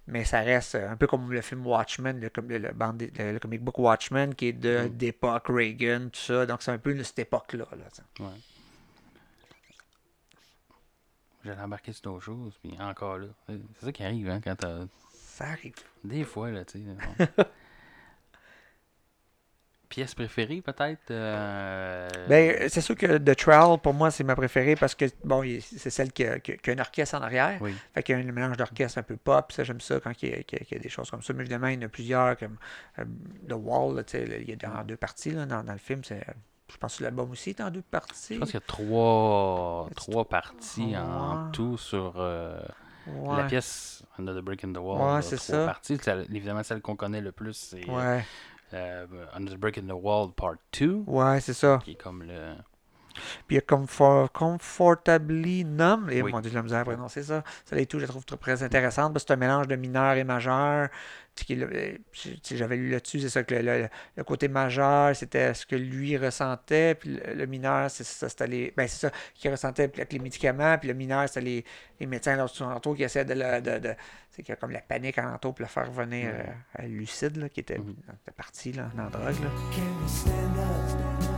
mais 0.07 0.23
ça 0.25 0.41
reste 0.41 0.75
un 0.75 0.95
peu 0.95 1.07
comme 1.07 1.31
le 1.31 1.41
film 1.41 1.65
Watchmen, 1.65 2.19
le, 2.19 2.29
le, 2.47 3.31
le, 3.31 3.39
comic 3.39 3.61
book 3.61 3.79
Watchmen, 3.79 4.35
qui 4.35 4.47
est 4.47 4.53
de, 4.53 4.85
mm. 4.85 4.89
d'époque 4.97 5.45
Reagan, 5.47 6.09
tout 6.11 6.19
ça. 6.19 6.45
Donc 6.45 6.61
c'est 6.61 6.71
un 6.71 6.77
peu 6.77 6.93
de 6.93 7.03
cette 7.03 7.19
époque-là. 7.19 7.67
Là, 7.71 8.25
ouais. 8.25 8.31
J'allais 11.43 11.61
embarquer 11.61 11.93
sur 11.93 12.03
d'autres 12.03 12.23
choses, 12.23 12.57
puis 12.61 12.75
encore 12.79 13.19
là. 13.19 13.27
C'est 13.47 13.85
ça 13.85 13.91
qui 13.91 14.03
arrive, 14.03 14.29
hein, 14.29 14.41
quand 14.43 14.55
t'as. 14.55 14.85
Ça 15.13 15.45
arrive. 15.45 15.75
Des 16.03 16.23
fois, 16.23 16.49
là, 16.49 16.65
tu 16.65 16.79
sais. 16.79 17.27
pièce 19.95 20.13
préférée, 20.13 20.61
peut-être 20.61 21.09
euh, 21.09 22.09
ben, 22.27 22.67
C'est 22.67 22.81
sûr 22.81 22.95
que 22.95 23.17
The 23.17 23.33
Trial, 23.33 23.77
pour 23.81 23.93
moi, 23.93 24.11
c'est 24.11 24.25
ma 24.25 24.35
préférée 24.35 24.75
parce 24.75 24.93
que 24.93 25.05
bon, 25.23 25.41
c'est 25.61 25.89
celle 25.89 26.11
qui 26.11 26.25
a, 26.25 26.37
qui 26.39 26.51
a, 26.51 26.73
un 26.73 26.79
orchestre 26.79 27.15
en 27.15 27.21
arrière. 27.21 27.61
Fait 27.93 28.03
qu'il 28.03 28.17
y 28.17 28.21
a 28.21 28.21
un 28.21 28.31
mélange 28.31 28.57
d'orchestre 28.57 28.97
un 28.97 29.03
peu 29.03 29.15
pop. 29.15 29.53
Ça, 29.53 29.63
j'aime 29.63 29.79
ça 29.79 30.01
quand 30.01 30.11
il 30.21 30.29
y, 30.29 30.75
a, 30.75 30.79
des 30.79 30.89
choses 30.89 31.09
comme 31.09 31.21
ça. 31.21 31.31
Mais 31.31 31.43
évidemment, 31.43 31.67
il 31.67 31.75
y 31.75 31.77
en 31.77 31.87
a 31.87 31.89
plusieurs, 31.89 32.37
comme 32.37 32.57
euh, 32.99 33.05
The 33.47 33.53
Wall. 33.53 34.03
il 34.13 34.49
y 34.49 34.51
a 34.51 34.55
dans 34.57 34.83
deux 34.83 34.97
parties 34.97 35.31
là, 35.31 35.45
dans, 35.45 35.63
dans, 35.63 35.71
le 35.71 35.79
film. 35.79 36.01
Je 36.03 36.77
pense 36.77 36.97
que 36.97 37.03
l'album 37.03 37.31
aussi 37.31 37.51
est 37.51 37.61
en 37.61 37.71
deux 37.71 37.83
parties. 37.83 38.33
Je 38.33 38.39
pense 38.39 38.51
qu'il 38.51 38.59
y 38.59 38.63
a 38.63 38.67
trois, 38.67 39.89
trois 39.95 40.27
parties 40.27 40.93
en 40.97 41.51
tout 41.51 41.77
sur. 41.77 42.15
Euh, 42.17 42.59
la 43.37 43.43
pièce 43.43 44.03
Under 44.17 44.35
the 44.35 44.43
Break 44.43 44.65
in 44.65 44.73
the 44.73 44.77
Wall. 44.77 45.15
Ouais, 45.15 45.21
c'est 45.21 45.37
ça. 45.37 45.65
Parties. 45.65 45.99
Évidemment, 46.33 46.63
celle 46.63 46.81
qu'on 46.81 46.95
connaît 46.97 47.21
le 47.21 47.31
plus, 47.31 47.53
c'est 47.53 47.85
Eh, 48.73 49.05
under 49.33 49.51
the 49.51 49.57
Break 49.57 49.77
in 49.77 49.87
the 49.87 49.95
Wall 49.95 50.31
Part 50.31 50.57
2. 50.71 51.03
Ouais, 51.07 51.39
c'est 51.39 51.53
ça. 51.53 51.79
Qui 51.83 51.91
est 51.91 51.95
comme 51.95 52.23
eh, 52.23 52.27
le. 52.27 52.55
Puis 53.47 53.51
il 53.51 53.55
y 53.55 53.57
a 53.57 53.61
Comfort, 53.61 54.31
Comfortably 54.31 55.65
Numb. 55.65 56.09
Et 56.09 56.21
mon 56.21 56.39
Dieu, 56.39 56.51
la 56.53 56.63
misère 56.63 56.79
à 56.79 56.85
prononcer 56.85 57.23
ça. 57.23 57.43
Ça 57.65 57.77
et 57.77 57.85
tout, 57.85 57.99
je 57.99 58.05
la 58.05 58.09
trouve 58.09 58.25
très 58.25 58.63
intéressante. 58.63 59.17
C'est 59.19 59.31
un 59.31 59.35
mélange 59.35 59.67
de 59.67 59.75
mineur 59.75 60.15
et 60.15 60.23
majeur. 60.23 60.89
J'avais 62.43 62.77
lu 62.77 62.91
là-dessus, 62.91 63.19
c'est 63.19 63.29
ça 63.29 63.43
que 63.43 63.55
le, 63.55 64.23
côté 64.23 64.47
majeur, 64.47 65.13
c'était 65.15 65.53
ce 65.53 65.65
que 65.65 65.75
lui 65.75 66.15
ressentait, 66.17 66.95
puis 66.95 67.19
le, 67.35 67.45
mineur, 67.45 67.91
c'est 67.91 68.05
ça, 68.05 68.29
c'était 68.29 68.47
les. 68.47 68.73
Ben, 68.75 68.87
c'est 68.87 69.07
ça 69.07 69.11
qu'il 69.33 69.51
ressentait 69.51 69.83
avec 69.83 70.13
les 70.13 70.19
médicaments, 70.19 70.77
puis 70.77 70.87
le 70.87 70.93
mineur, 70.93 71.27
c'était 71.27 71.41
les, 71.41 71.65
les 71.99 72.05
médecins 72.05 72.41
autour 72.41 72.95
qui 72.95 73.03
essaient 73.03 73.25
de, 73.25 73.33
de, 73.33 73.79
de 73.79 73.95
c'est 74.35 74.43
qu'il 74.43 74.49
y 74.49 74.53
a 74.53 74.57
comme 74.57 74.71
la 74.71 74.81
panique 74.81 75.17
en 75.17 75.33
entour 75.33 75.55
pour 75.55 75.63
le 75.63 75.69
faire 75.69 75.87
revenir 75.87 76.29
euh, 76.33 76.43
à 76.73 76.85
lucide, 76.85 77.37
là, 77.37 77.49
qui 77.49 77.61
était, 77.61 77.77
mm-hmm. 77.77 78.31
parti 78.35 78.73
là, 78.73 78.89
dans 78.95 79.03
la 79.03 79.09
drogue. 79.09 79.43
Là. 79.43 81.34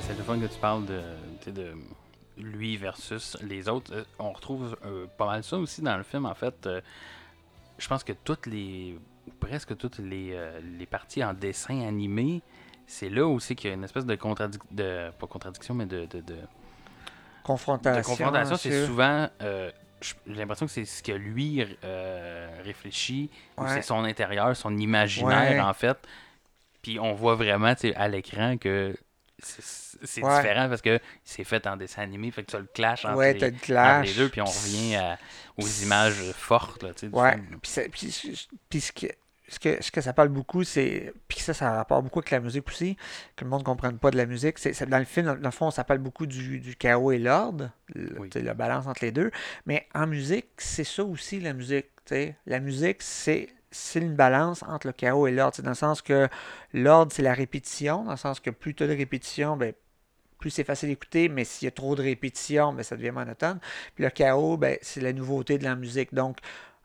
C'est 0.00 0.16
le 0.16 0.22
fun 0.22 0.38
que 0.38 0.46
tu 0.46 0.58
parles 0.58 0.84
de, 0.86 1.74
lui 2.36 2.76
versus 2.76 3.36
les 3.42 3.68
autres. 3.68 3.92
Euh, 3.94 4.04
On 4.18 4.30
retrouve 4.32 4.76
euh, 4.84 5.06
pas 5.16 5.26
mal 5.26 5.42
ça 5.42 5.56
aussi 5.56 5.82
dans 5.82 5.96
le 5.96 6.02
film, 6.04 6.26
en 6.26 6.34
fait. 6.34 6.66
Euh, 6.66 6.80
je 7.78 7.88
pense 7.88 8.04
que 8.04 8.12
toutes 8.12 8.46
les. 8.46 8.98
presque 9.40 9.76
toutes 9.76 9.98
les, 9.98 10.38
les 10.78 10.86
parties 10.86 11.22
en 11.24 11.34
dessin 11.34 11.80
animé, 11.86 12.42
c'est 12.86 13.08
là 13.08 13.26
aussi 13.26 13.54
qu'il 13.56 13.68
y 13.70 13.72
a 13.72 13.74
une 13.76 13.84
espèce 13.84 14.06
de 14.06 14.14
contradiction. 14.14 14.66
De, 14.70 15.10
pas 15.18 15.26
contradiction, 15.26 15.74
mais 15.74 15.86
de. 15.86 16.06
de, 16.06 16.20
de- 16.20 16.36
Confrontation. 17.42 18.00
de 18.00 18.06
confrontation. 18.06 18.56
C'est 18.56 18.86
souvent. 18.86 19.28
j'ai 20.00 20.14
l'impression 20.34 20.66
que 20.66 20.72
c'est 20.72 20.84
ce 20.84 21.02
que 21.02 21.12
lui 21.12 21.64
réfléchit, 22.62 23.30
Ouais. 23.56 23.68
c'est 23.70 23.82
son 23.82 24.04
intérieur, 24.04 24.54
son 24.56 24.76
imaginaire 24.76 25.52
Ouais. 25.52 25.60
en 25.60 25.72
fait. 25.72 25.96
Puis 26.82 26.98
on 27.00 27.14
voit 27.14 27.34
vraiment 27.36 27.72
à 27.96 28.08
l'écran 28.08 28.56
que 28.58 28.94
c'est 29.40 30.22
Ouais. 30.22 30.36
différent 30.36 30.68
parce 30.68 30.82
que 30.82 30.98
c'est 31.24 31.44
fait 31.44 31.66
en 31.66 31.76
dessin 31.76 32.02
animé, 32.02 32.30
fait 32.30 32.42
que 32.44 32.50
tu 32.50 32.56
as 32.56 32.60
le 32.60 32.66
clash 32.72 33.04
entre, 33.04 33.16
Ouais, 33.16 33.34
les, 33.34 33.40
le 33.40 33.46
entre 33.48 33.60
clash. 33.60 34.06
les 34.08 34.14
deux, 34.14 34.28
puis 34.28 34.40
on 34.40 34.44
revient 34.46 34.96
à- 34.96 35.18
aux 35.56 35.66
images 35.82 36.32
fortes. 36.32 36.82
Là, 36.82 36.92
tu 36.94 37.08
sais, 37.08 37.14
Ouais. 37.14 37.36
Puis, 37.62 37.70
ça- 37.70 37.82
puis- 37.90 38.46
puis 38.68 38.80
ce, 38.80 38.92
que, 38.92 39.06
ce, 39.48 39.58
que, 39.58 39.82
ce 39.82 39.90
que 39.90 40.00
ça 40.00 40.12
parle 40.12 40.28
beaucoup, 40.28 40.64
c'est. 40.64 41.12
Puis 41.28 41.38
ça, 41.40 41.54
ça 41.54 41.70
rapporte 41.72 42.04
beaucoup 42.04 42.18
avec 42.18 42.30
la 42.30 42.40
musique 42.40 42.66
aussi, 42.68 42.96
que 43.36 43.44
le 43.44 43.50
monde 43.50 43.60
ne 43.60 43.64
comprenne 43.64 43.98
pas 43.98 44.10
de 44.10 44.16
la 44.16 44.26
musique. 44.26 44.58
C'est, 44.58 44.88
dans 44.88 44.98
le 44.98 45.04
film, 45.04 45.26
dans, 45.26 45.34
le 45.36 45.50
fond, 45.50 45.70
ça 45.70 45.84
parle 45.84 46.00
beaucoup 46.00 46.26
du, 46.26 46.58
du 46.60 46.76
chaos 46.76 47.12
et 47.12 47.18
l'ordre, 47.18 47.70
Oui. 47.94 48.28
la 48.34 48.54
balance 48.54 48.86
entre 48.86 49.04
les 49.04 49.12
deux. 49.12 49.30
Mais 49.66 49.86
en 49.94 50.06
musique, 50.06 50.48
c'est 50.58 50.84
ça 50.84 51.04
aussi, 51.04 51.40
la 51.40 51.52
musique. 51.52 51.86
tu 52.04 52.14
sais. 52.14 52.36
La 52.46 52.60
musique, 52.60 53.02
c'est. 53.02 53.48
C'est 53.70 54.00
une 54.00 54.14
balance 54.14 54.62
entre 54.62 54.86
le 54.86 54.92
chaos 54.92 55.26
et 55.26 55.32
l'ordre. 55.32 55.54
C'est 55.56 55.62
dans 55.62 55.70
le 55.70 55.76
sens 55.76 56.02
que 56.02 56.28
l'ordre, 56.72 57.12
c'est 57.12 57.22
la 57.22 57.34
répétition. 57.34 58.04
Dans 58.04 58.12
le 58.12 58.16
sens 58.16 58.40
que 58.40 58.50
plus 58.50 58.74
tu 58.74 58.82
as 58.82 58.86
de 58.86 58.96
répétition, 58.96 59.56
ben, 59.56 59.74
plus 60.38 60.50
c'est 60.50 60.64
facile 60.64 60.88
d'écouter, 60.90 61.28
mais 61.28 61.44
s'il 61.44 61.66
y 61.66 61.68
a 61.68 61.72
trop 61.72 61.94
de 61.94 62.02
répétition, 62.02 62.72
ben, 62.72 62.82
ça 62.82 62.96
devient 62.96 63.10
monotone. 63.10 63.58
Puis 63.94 64.04
le 64.04 64.10
chaos, 64.10 64.56
ben, 64.56 64.78
c'est 64.82 65.00
la 65.00 65.12
nouveauté 65.12 65.58
de 65.58 65.64
la 65.64 65.76
musique. 65.76 66.14
Donc, 66.14 66.38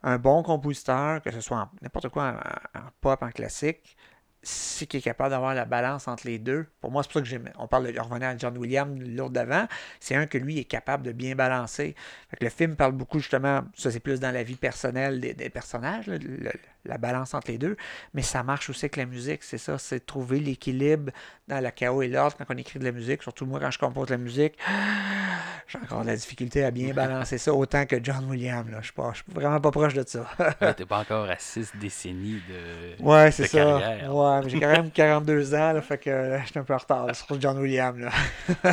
un 0.03 0.17
bon 0.17 0.43
compositeur, 0.43 1.21
que 1.21 1.31
ce 1.31 1.39
soit 1.39 1.69
n'importe 1.81 2.09
quoi, 2.09 2.39
en 2.75 2.89
pop, 2.99 3.21
en 3.21 3.29
classique, 3.29 3.95
c'est 4.43 4.85
qui 4.85 4.97
est 4.97 5.01
capable 5.01 5.29
d'avoir 5.31 5.53
la 5.55 5.65
balance 5.65 6.07
entre 6.07 6.27
les 6.27 6.37
deux. 6.37 6.67
Pour 6.81 6.91
moi, 6.91 7.01
c'est 7.03 7.07
pour 7.07 7.19
ça 7.19 7.21
que 7.21 7.27
j'aime. 7.27 7.49
On 7.57 7.67
parle 7.67 7.91
de 7.91 7.99
on 7.99 8.03
revenait 8.03 8.25
à 8.25 8.37
John 8.37 8.57
Williams 8.57 8.99
l'autre 8.99 9.31
d'avant. 9.33 9.67
C'est 9.99 10.15
un 10.15 10.25
que 10.27 10.37
lui 10.37 10.59
est 10.59 10.65
capable 10.65 11.03
de 11.03 11.11
bien 11.11 11.35
balancer. 11.35 11.95
Fait 12.29 12.37
que 12.37 12.43
le 12.43 12.49
film 12.49 12.75
parle 12.75 12.91
beaucoup 12.91 13.19
justement, 13.19 13.61
ça 13.75 13.89
c'est 13.91 13.99
plus 13.99 14.19
dans 14.19 14.31
la 14.31 14.43
vie 14.43 14.55
personnelle 14.55 15.19
des, 15.21 15.33
des 15.33 15.49
personnages, 15.49 16.07
là, 16.07 16.17
le- 16.17 16.51
la 16.85 16.97
balance 16.97 17.33
entre 17.33 17.49
les 17.49 17.57
deux. 17.57 17.77
Mais 18.13 18.21
ça 18.21 18.43
marche 18.43 18.69
aussi 18.69 18.85
avec 18.85 18.97
la 18.97 19.05
musique, 19.05 19.43
c'est 19.43 19.57
ça, 19.57 19.77
c'est 19.77 20.05
trouver 20.05 20.39
l'équilibre 20.41 21.11
dans 21.47 21.63
le 21.63 21.71
chaos 21.71 22.01
et 22.01 22.09
l'ordre 22.09 22.35
quand 22.37 22.45
on 22.53 22.57
écrit 22.57 22.77
de 22.79 22.83
la 22.83 22.91
musique. 22.91 23.23
Surtout 23.23 23.45
moi 23.45 23.59
quand 23.61 23.71
je 23.71 23.79
compose 23.79 24.07
de 24.07 24.11
la 24.13 24.17
musique, 24.17 24.57
j'ai 25.67 25.77
encore 25.79 26.01
de 26.01 26.07
la 26.07 26.15
difficulté 26.15 26.63
à 26.65 26.71
bien 26.71 26.93
balancer 26.93 27.37
ça 27.37 27.53
autant 27.53 27.85
que 27.85 28.03
John 28.03 28.25
Williams. 28.29 28.69
Là. 28.69 28.79
Je 28.81 28.87
suis 28.87 28.93
je 29.13 29.15
suis 29.23 29.25
vraiment 29.33 29.61
pas 29.61 29.71
proche 29.71 29.93
de 29.93 30.03
ça. 30.05 30.25
Là, 30.59 30.73
t'es 30.77 30.85
pas 30.85 30.99
encore 30.99 31.29
à 31.29 31.37
six 31.37 31.71
décennies 31.79 32.41
de. 32.49 33.01
Ouais, 33.03 33.31
c'est 33.31 33.47
ça. 33.47 33.57
carrière. 33.79 34.13
Ouais, 34.13 34.32
j'ai 34.41 34.59
quand 34.59 34.71
même 34.71 34.91
42 34.91 35.55
ans, 35.55 35.73
là, 35.73 35.81
fait 35.81 35.97
que 35.97 36.09
euh, 36.09 36.39
je 36.41 36.47
suis 36.47 36.59
un 36.59 36.63
peu 36.63 36.73
en 36.73 36.77
retard 36.77 37.15
sur 37.15 37.39
John 37.39 37.57
Williams. 37.59 37.99
Là. 37.99 38.11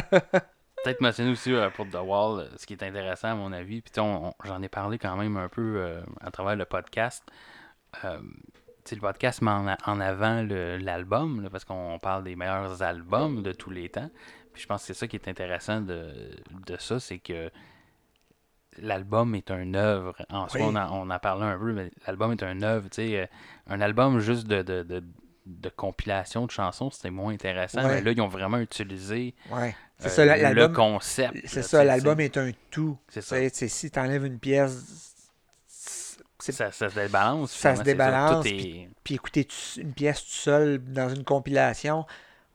Peut-être 0.83 1.01
mentionner 1.03 1.31
aussi 1.31 1.53
euh, 1.53 1.69
pour 1.69 1.87
The 1.89 1.99
Wall, 2.03 2.41
euh, 2.41 2.57
ce 2.57 2.65
qui 2.65 2.73
est 2.73 2.83
intéressant 2.83 3.29
à 3.29 3.35
mon 3.35 3.53
avis, 3.53 3.83
puis 3.83 3.93
j'en 3.95 4.63
ai 4.63 4.69
parlé 4.69 4.99
quand 4.99 5.15
même 5.17 5.37
un 5.37 5.49
peu 5.49 5.77
euh, 5.77 6.01
à 6.23 6.31
travers 6.31 6.57
le 6.57 6.65
podcast. 6.65 7.23
Euh, 8.05 8.19
tu 8.85 8.91
sais, 8.91 8.95
le 8.95 9.03
podcast 9.03 9.43
met 9.43 9.51
en, 9.51 10.01
avant 10.01 10.43
l'album, 10.49 11.49
parce 11.53 11.67
qu'on 11.67 11.99
parle 12.01 12.25
des 12.25 12.35
meilleurs 12.35 12.83
albums 12.83 13.43
de 13.43 13.53
tous 13.53 13.71
les 13.71 13.91
temps. 13.91 14.11
Puis 14.55 14.63
je 14.63 14.67
pense 14.67 14.81
que 14.81 14.87
c'est 14.87 14.99
ça 14.99 15.07
qui 15.07 15.17
est 15.17 15.29
intéressant 15.29 15.83
de, 15.83 16.13
de 16.67 16.77
ça, 16.79 16.99
c'est 16.99 17.19
que 17.19 17.51
l'album 18.79 19.35
est 19.35 19.51
un 19.51 19.75
œuvre. 19.75 20.17
En 20.31 20.49
soi, 20.49 20.63
on, 20.63 20.77
en, 20.77 20.91
on 20.93 21.11
en 21.11 21.19
parlait 21.19 21.45
un 21.45 21.59
peu, 21.59 21.73
mais 21.75 21.91
l'album 22.07 22.33
est 22.33 22.43
un 22.43 22.63
œuvre. 22.63 22.89
Tu 22.89 23.03
sais, 23.03 23.31
un 23.67 23.83
album 23.83 24.19
juste 24.19 24.47
de, 24.47 24.63
de, 24.63 24.83
de, 24.83 25.05
de 25.47 25.69
compilation 25.69 26.47
de 26.47 26.51
chansons, 26.51 26.91
c'était 26.91 27.11
moins 27.11 27.33
intéressant. 27.33 27.83
Ouais. 27.83 27.97
Mais 27.97 28.03
là, 28.03 28.13
ils 28.13 28.21
ont 28.21 28.29
vraiment 28.29 28.59
utilisé 28.59 29.35
Ouais. 29.51 29.75
Euh, 30.05 30.09
ça, 30.09 30.25
le 30.53 30.69
concept. 30.69 31.37
C'est 31.47 31.63
ça, 31.63 31.85
l'album 31.85 32.21
est 32.21 32.37
un 32.37 32.53
tout. 32.71 32.97
C'est 33.09 33.21
ça. 33.21 33.37
si 33.51 33.91
tu 33.91 33.99
enlèves 33.99 34.25
une 34.25 34.39
pièce, 34.39 35.15
Ça, 36.39 36.71
ça 36.71 36.89
se 36.89 36.95
débalance. 36.95 37.53
Ça 37.53 37.77
se 37.77 37.83
débalance, 37.83 38.47
est... 38.47 38.89
puis 39.05 39.15
écouter 39.15 39.47
une 39.77 39.93
pièce 39.93 40.23
tout 40.25 40.31
seul 40.31 40.79
dans 40.83 41.09
une 41.15 41.25
compilation, 41.25 42.07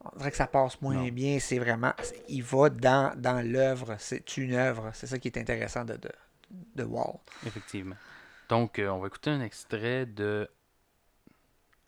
on 0.03 0.17
dirait 0.17 0.31
que 0.31 0.37
ça 0.37 0.47
passe 0.47 0.81
moins 0.81 0.95
Non. 0.95 1.07
bien. 1.09 1.39
C'est 1.39 1.59
vraiment, 1.59 1.93
il 2.27 2.43
va 2.43 2.69
dans, 2.69 3.13
dans 3.15 3.41
l'œuvre. 3.45 3.95
C'est 3.99 4.37
une 4.37 4.53
œuvre. 4.53 4.89
C'est 4.93 5.07
ça 5.07 5.19
qui 5.19 5.27
est 5.27 5.37
intéressant 5.37 5.85
de, 5.85 5.93
de, 5.97 6.11
de 6.75 6.83
Wall. 6.83 7.17
Effectivement. 7.45 7.95
Donc, 8.49 8.79
euh, 8.79 8.89
on 8.89 8.99
va 8.99 9.07
écouter 9.07 9.31
un 9.31 9.41
extrait 9.41 10.05
de 10.05 10.49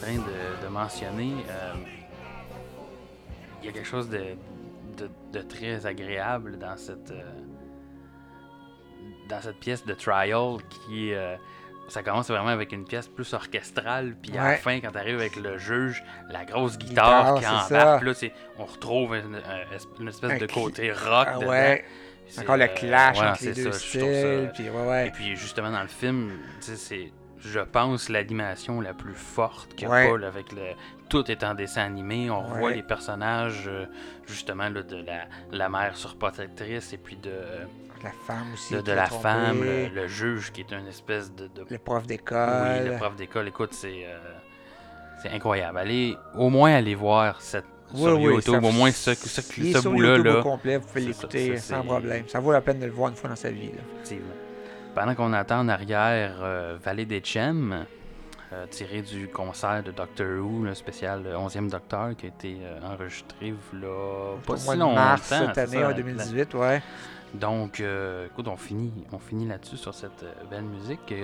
train 0.00 0.14
de, 0.14 0.64
de 0.64 0.68
mentionner. 0.68 1.32
Euh, 1.48 1.72
Il 3.62 3.66
y 3.66 3.68
a 3.68 3.72
quelque 3.72 3.86
chose 3.88 4.08
de, 4.08 4.36
de, 4.96 5.10
de 5.32 5.42
très 5.42 5.84
agréable 5.86 6.58
dans 6.58 6.76
cette, 6.76 7.10
euh, 7.10 7.22
dans 9.28 9.40
cette 9.40 9.58
pièce 9.58 9.84
de 9.84 9.94
Trial 9.94 10.56
qui. 10.70 11.12
euh, 11.14 11.36
ça 11.88 12.04
commence 12.04 12.28
vraiment 12.30 12.50
avec 12.50 12.70
une 12.70 12.84
pièce 12.84 13.08
plus 13.08 13.34
orchestrale, 13.34 14.14
puis 14.22 14.30
à 14.38 14.42
la 14.44 14.48
Ouais. 14.50 14.56
fin, 14.58 14.78
quand 14.78 14.92
tu 14.92 14.98
arrives 14.98 15.18
avec 15.18 15.34
le 15.34 15.58
juge, 15.58 16.04
la 16.28 16.44
grosse 16.44 16.78
guitare, 16.78 17.34
Guitare, 17.34 17.66
qui 17.68 17.74
embarque, 17.74 18.04
là, 18.04 18.28
on 18.58 18.64
retrouve 18.64 19.16
une, 19.16 19.34
un- 19.34 20.00
une 20.00 20.06
espèce 20.06 20.30
Un 20.30 20.38
de 20.38 20.46
côté 20.46 20.92
rock. 20.92 21.26
Ah 21.32 21.38
ouais. 21.40 21.84
C'est, 22.28 22.42
Encore 22.42 22.58
le 22.58 22.68
clash 22.68 23.18
ouais, 23.18 23.26
entre 23.26 23.42
les 23.44 23.54
deux 23.54 23.72
ça, 23.72 23.72
ça- 23.72 23.78
styles. 23.80 24.52
Puis 24.54 24.70
ouais, 24.70 24.86
ouais. 24.86 25.08
et 25.08 25.10
puis 25.10 25.34
justement 25.34 25.72
dans 25.72 25.82
le 25.82 25.88
film, 25.88 26.30
c'est, 26.60 27.10
je 27.40 27.60
pense, 27.60 28.08
l'animation 28.08 28.80
la 28.80 28.94
plus 28.94 29.14
forte 29.14 29.74
qu'il 29.74 29.88
y 29.88 29.90
a 29.90 29.94
Ouais. 29.94 30.10
pas, 30.10 30.18
là, 30.18 30.26
avec 30.28 30.52
le 30.52 30.62
tout 31.08 31.28
est 31.30 31.42
en 31.42 31.54
dessin 31.54 31.82
animé. 31.82 32.30
On 32.30 32.52
Ouais. 32.52 32.58
voit 32.60 32.70
les 32.70 32.82
personnages 32.82 33.64
euh, 33.66 33.86
justement 34.28 34.68
là, 34.68 34.82
de 34.82 34.96
la, 34.96 35.24
la 35.50 35.68
mère 35.68 35.96
surprotectrice 35.96 36.92
et 36.92 36.98
puis 36.98 37.16
de, 37.16 37.32
La 38.04 38.10
femme 38.26 38.52
aussi. 38.54 38.74
de, 38.80 38.92
la 38.92 39.06
femme, 39.06 39.62
le, 39.62 39.88
le 39.88 40.06
juge 40.06 40.52
qui 40.52 40.60
est 40.60 40.72
une 40.72 40.86
espèce 40.86 41.34
de, 41.34 41.48
de 41.48 41.64
Le 41.68 41.78
prof 41.78 42.02
oui, 42.02 42.06
d'école. 42.08 42.84
le 42.86 42.96
prof 42.96 43.16
d'école. 43.16 43.48
Écoute, 43.48 43.72
c'est 43.72 44.04
euh, 44.06 44.18
c'est 45.22 45.30
incroyable. 45.30 45.78
Allez, 45.78 46.16
au 46.34 46.48
moins 46.48 46.74
aller 46.74 46.94
voir 46.94 47.40
cette 47.42 47.64
Oui, 47.92 48.00
sur 48.02 48.16
oui, 48.20 48.34
YouTube. 48.34 48.60
ça- 48.62 48.68
Au 48.68 48.72
moins, 48.72 48.92
ce, 48.92 49.14
ce, 49.14 49.40
ce 49.42 49.88
bout-là, 49.88 50.16
là, 50.18 50.42
complet, 50.42 50.76
vous 50.76 50.86
pouvez 50.86 51.00
l'écouter 51.00 51.56
ça, 51.56 51.76
sans 51.76 51.82
problème. 51.82 52.28
Ça 52.28 52.38
vaut 52.38 52.52
la 52.52 52.60
peine 52.60 52.78
de 52.78 52.86
le 52.86 52.92
voir 52.92 53.08
une 53.10 53.16
fois 53.16 53.28
dans 53.30 53.36
sa 53.36 53.50
vie. 53.50 53.66
là. 53.66 53.80
effectivement. 53.96 54.32
Pendant 54.94 55.14
qu'on 55.14 55.32
attend 55.32 55.60
en 55.60 55.68
arrière 55.68 56.34
euh, 56.42 56.76
Vallée 56.82 57.06
des 57.06 57.22
Chem, 57.22 57.86
euh, 58.52 58.66
tiré 58.70 59.02
du 59.02 59.28
concert 59.28 59.82
de 59.82 59.92
Doctor 59.92 60.26
Who, 60.44 60.64
le 60.64 60.74
spécial 60.74 61.22
euh, 61.26 61.36
11e 61.36 61.70
Docteur, 61.70 62.16
qui 62.16 62.26
a 62.26 62.28
été 62.28 62.58
euh, 62.62 62.80
enregistré 62.92 63.54
là, 63.72 64.34
pas 64.46 64.56
si 64.56 64.76
longtemps. 64.76 64.94
mars 64.94 65.22
cette 65.28 65.58
année, 65.58 65.84
en 65.84 65.88
la- 65.88 65.94
2018, 65.94 66.54
ouais. 66.54 66.82
Donc, 67.32 67.78
euh, 67.80 68.26
écoute, 68.26 68.48
on 68.48 68.56
finit, 68.56 68.92
on 69.12 69.18
finit 69.20 69.46
là-dessus 69.46 69.76
sur 69.76 69.94
cette 69.94 70.24
belle 70.50 70.64
musique. 70.64 71.14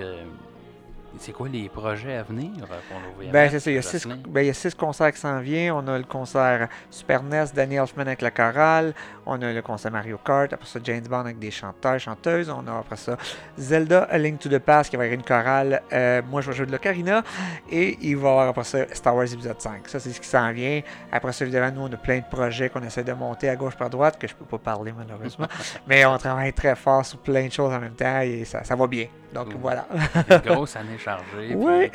C'est 1.19 1.31
quoi 1.31 1.47
les 1.49 1.69
projets 1.69 2.15
à 2.15 2.23
venir 2.23 2.51
euh, 2.63 2.79
pour 2.89 2.99
le 3.23 3.31
Ben, 3.31 3.49
c'est 3.49 3.59
ça. 3.59 3.71
Il 3.71 3.75
y, 3.75 3.77
a 3.77 3.81
six, 3.81 4.03
Jocelyn? 4.03 4.17
ben, 4.27 4.41
il 4.41 4.47
y 4.47 4.49
a 4.49 4.53
six 4.53 4.75
concerts 4.75 5.11
qui 5.11 5.19
s'en 5.19 5.39
viennent. 5.39 5.71
On 5.71 5.87
a 5.87 5.97
le 5.97 6.03
concert 6.03 6.67
Super 6.91 7.23
NES, 7.23 7.45
Danny 7.55 7.75
Elfman 7.75 8.07
avec 8.07 8.21
la 8.21 8.31
chorale. 8.31 8.93
On 9.25 9.41
a 9.41 9.51
le 9.51 9.61
concert 9.61 9.91
Mario 9.91 10.19
Kart. 10.23 10.53
Après 10.53 10.67
ça, 10.67 10.79
James 10.83 11.07
Bond 11.09 11.21
avec 11.21 11.39
des 11.39 11.51
chanteurs, 11.51 11.99
chanteuses. 11.99 12.49
On 12.49 12.67
a 12.67 12.79
après 12.79 12.97
ça 12.97 13.17
Zelda, 13.57 14.03
A 14.03 14.17
Link 14.17 14.39
to 14.39 14.49
the 14.49 14.59
Past 14.59 14.89
qui 14.89 14.97
va 14.97 15.05
y 15.05 15.07
avoir 15.07 15.19
une 15.19 15.25
chorale. 15.25 15.81
Euh, 15.91 16.21
moi, 16.29 16.41
je 16.41 16.51
vais 16.51 16.57
jouer 16.57 16.65
de 16.65 16.71
l'ocarina. 16.71 17.23
Et 17.71 17.97
il 18.01 18.17
va 18.17 18.27
y 18.27 18.31
avoir 18.31 18.47
après 18.49 18.63
ça 18.63 18.79
Star 18.93 19.15
Wars 19.15 19.31
épisode 19.31 19.59
5. 19.59 19.87
Ça, 19.87 19.99
c'est 19.99 20.11
ce 20.11 20.21
qui 20.21 20.27
s'en 20.27 20.51
vient. 20.51 20.81
Après 21.11 21.33
ça, 21.33 21.45
évidemment, 21.45 21.71
nous, 21.71 21.81
on 21.87 21.93
a 21.93 21.97
plein 21.97 22.19
de 22.19 22.25
projets 22.29 22.69
qu'on 22.69 22.83
essaie 22.83 23.03
de 23.03 23.13
monter 23.13 23.49
à 23.49 23.55
gauche 23.55 23.75
par 23.75 23.89
droite 23.89 24.17
que 24.19 24.27
je 24.27 24.35
peux 24.35 24.45
pas 24.45 24.57
parler 24.57 24.93
malheureusement. 24.95 25.47
Mais 25.87 26.05
on 26.05 26.17
travaille 26.17 26.53
très 26.53 26.75
fort 26.75 27.05
sur 27.05 27.17
plein 27.19 27.47
de 27.47 27.51
choses 27.51 27.73
en 27.73 27.79
même 27.79 27.95
temps 27.95 28.19
et 28.21 28.45
ça, 28.45 28.63
ça 28.63 28.75
va 28.75 28.87
bien. 28.87 29.07
Donc 29.33 29.53
voilà. 29.59 29.85
Une 30.29 30.37
grosse 30.37 30.75
année 30.75 30.97
chargée. 30.97 31.53
Oui. 31.55 31.91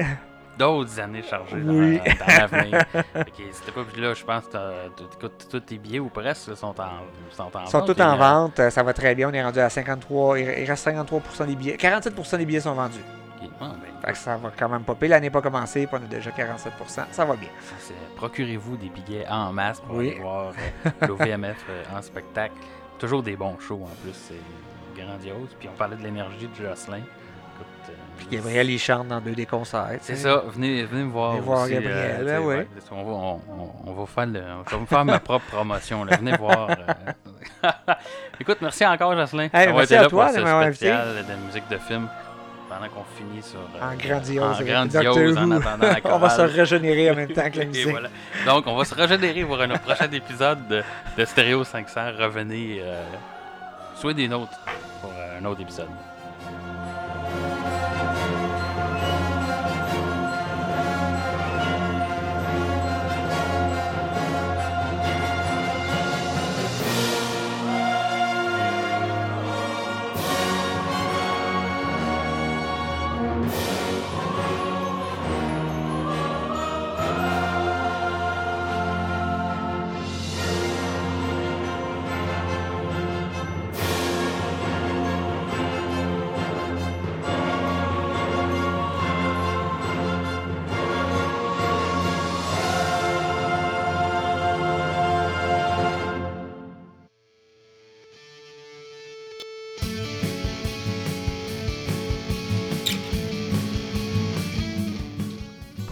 D'autres 0.59 1.01
années 1.01 1.23
chargées 1.23 1.61
dans- 1.61 1.73
Oui. 1.73 1.99
dans, 1.99 2.27
l'avenir. 2.27 2.85
C'était 3.53 3.73
pas 3.73 3.85
puis 3.90 4.03
là, 4.03 4.12
je 4.12 4.23
pense 4.23 4.45
que 4.47 5.49
tous 5.49 5.61
tes 5.61 5.79
billets 5.79 5.99
ou 5.99 6.09
presque 6.11 6.55
sont 6.57 6.75
en, 6.79 6.90
sont 7.31 7.57
en 7.57 7.66
sont 7.66 7.79
vente, 7.79 7.87
tous 7.87 7.95
puis, 7.95 8.03
en 8.03 8.16
vente, 8.18 8.61
euh, 8.61 8.68
ça 8.68 8.83
va 8.83 8.92
très 8.92 9.14
bien. 9.14 9.31
On 9.31 9.33
est 9.33 9.42
rendu 9.42 9.61
à 9.61 9.71
53, 9.71 10.38
il 10.38 10.64
reste 10.64 10.87
53% 10.87 11.47
des 11.47 11.57
billets. 11.57 11.77
47% 11.77 12.37
des 12.37 12.45
billets 12.45 12.61
sont 12.61 12.75
vendus. 12.75 13.01
Ah, 13.61 13.73
ben, 13.81 14.07
Fait 14.07 14.12
que 14.12 14.18
ça 14.18 14.37
va 14.37 14.51
quand 14.57 14.68
même 14.68 14.83
pas 14.83 14.95
pire. 14.95 15.09
L'année 15.11 15.27
n'est 15.27 15.31
pas 15.31 15.40
commencée, 15.40 15.87
puis 15.87 15.97
on 16.01 16.05
a 16.05 16.09
déjà 16.09 16.31
47%. 16.31 17.07
Ça 17.11 17.25
va 17.25 17.35
bien. 17.37 17.49
Procurez-vous 18.16 18.77
des 18.77 18.88
billets 18.88 19.27
en 19.29 19.53
masse 19.53 19.81
pour 19.81 19.97
Oui. 19.97 20.11
aller 20.11 20.21
voir 20.21 20.53
euh, 20.87 21.07
l'OVMF 21.07 21.64
euh, 21.71 21.83
en 21.97 22.03
spectacle. 22.03 22.55
Toujours 22.99 23.23
des 23.23 23.37
bons 23.37 23.59
shows 23.59 23.81
en 23.83 23.95
plus, 24.03 24.12
c'est 24.14 25.01
grandiose. 25.01 25.57
Puis 25.59 25.68
on 25.73 25.77
parlait 25.77 25.97
de 25.97 26.03
l'énergie 26.03 26.49
de 26.49 26.55
Jocelyn. 26.55 27.03
Euh, 28.23 28.27
Puis 28.29 28.37
Gabriel, 28.37 28.71
il 28.71 28.79
chante 28.79 29.09
dans 29.09 29.21
deux 29.21 29.33
des 29.33 29.47
concerts. 29.47 29.99
C'est 30.01 30.17
ça, 30.17 30.43
venez, 30.49 30.85
venez 30.85 31.05
me 31.05 31.11
voir. 31.11 31.33
Venez 31.33 31.43
voir 31.43 31.63
aussi, 31.65 31.73
Gabriel, 31.75 32.17
tu 32.21 32.25
ben 32.25 32.41
ouais, 32.41 32.67
on, 32.91 33.03
va, 33.05 33.11
on, 33.11 33.35
on- 33.35 33.73
on 33.87 33.93
va 33.93 34.07
faire 34.07 34.27
le- 34.27 34.43
on 34.73 34.79
va 34.79 34.87
faire 34.87 35.05
ma 35.05 35.19
propre 35.21 35.45
promotion. 35.47 36.05
Là. 36.05 36.17
Venez 36.17 36.37
voir. 36.37 36.71
euh. 36.71 37.71
Écoute, 38.41 38.59
merci 38.61 38.85
encore, 38.87 39.15
Jocelyn. 39.17 39.49
Hey, 39.53 39.73
merci 39.73 39.95
à 39.95 40.03
là 40.03 40.09
toi 40.09 40.27
pour 40.27 40.35
ce 40.35 40.41
invité. 40.41 40.75
spécial 40.87 41.07
de 41.29 41.47
musique 41.47 41.69
de 41.71 41.79
film 41.79 42.09
pendant 42.69 42.89
qu'on 42.89 43.05
finit 43.17 43.43
sur. 43.43 43.59
euh, 43.61 43.93
En 43.93 43.95
grandiose. 43.97 44.43
En 44.45 44.51
avec 44.53 44.67
grandiose 44.67 45.37
en 45.39 45.51
attendant 45.51 45.87
la 45.89 46.01
on 46.15 46.19
va 46.19 46.31
se 46.31 46.41
régénérer 46.43 47.11
en 47.11 47.15
même 47.15 47.29
temps 47.33 47.51
que 47.51 47.59
la 47.59 47.65
musique. 47.67 47.89
voilà. 47.91 48.09
Donc, 48.47 48.65
on 48.67 48.77
va 48.77 48.85
se 48.85 48.95
régénérer 48.95 49.45
pour 49.45 49.61
un 49.61 49.69
prochain 49.79 50.11
épisode 50.11 50.67
de, 50.69 50.83
de 51.17 51.25
Stéréo 51.25 51.63
500. 51.65 52.01
Revenez, 52.19 52.81
euh, 52.83 53.03
soyez 53.97 54.15
des 54.15 54.29
nôtres 54.29 54.59
pour 55.01 55.11
euh, 55.17 55.39
un 55.41 55.45
autre 55.45 55.61
épisode. 55.61 55.89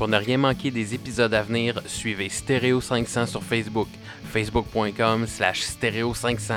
Pour 0.01 0.09
ne 0.09 0.17
rien 0.17 0.39
manquer 0.39 0.71
des 0.71 0.95
épisodes 0.95 1.35
à 1.35 1.43
venir, 1.43 1.83
suivez 1.85 2.31
Stéréo 2.31 2.81
500 2.81 3.27
sur 3.27 3.43
Facebook, 3.43 3.89
facebook.com 4.33 5.27
slash 5.27 5.61
stéréo 5.61 6.15
500. 6.15 6.55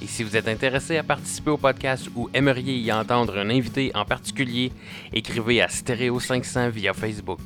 Et 0.00 0.06
si 0.06 0.24
vous 0.24 0.34
êtes 0.34 0.48
intéressé 0.48 0.96
à 0.96 1.02
participer 1.02 1.50
au 1.50 1.58
podcast 1.58 2.08
ou 2.16 2.30
aimeriez 2.32 2.78
y 2.78 2.90
entendre 2.90 3.36
un 3.36 3.50
invité 3.50 3.92
en 3.94 4.06
particulier, 4.06 4.72
écrivez 5.12 5.60
à 5.60 5.68
Stéréo 5.68 6.20
500 6.20 6.70
via 6.70 6.94
Facebook. 6.94 7.40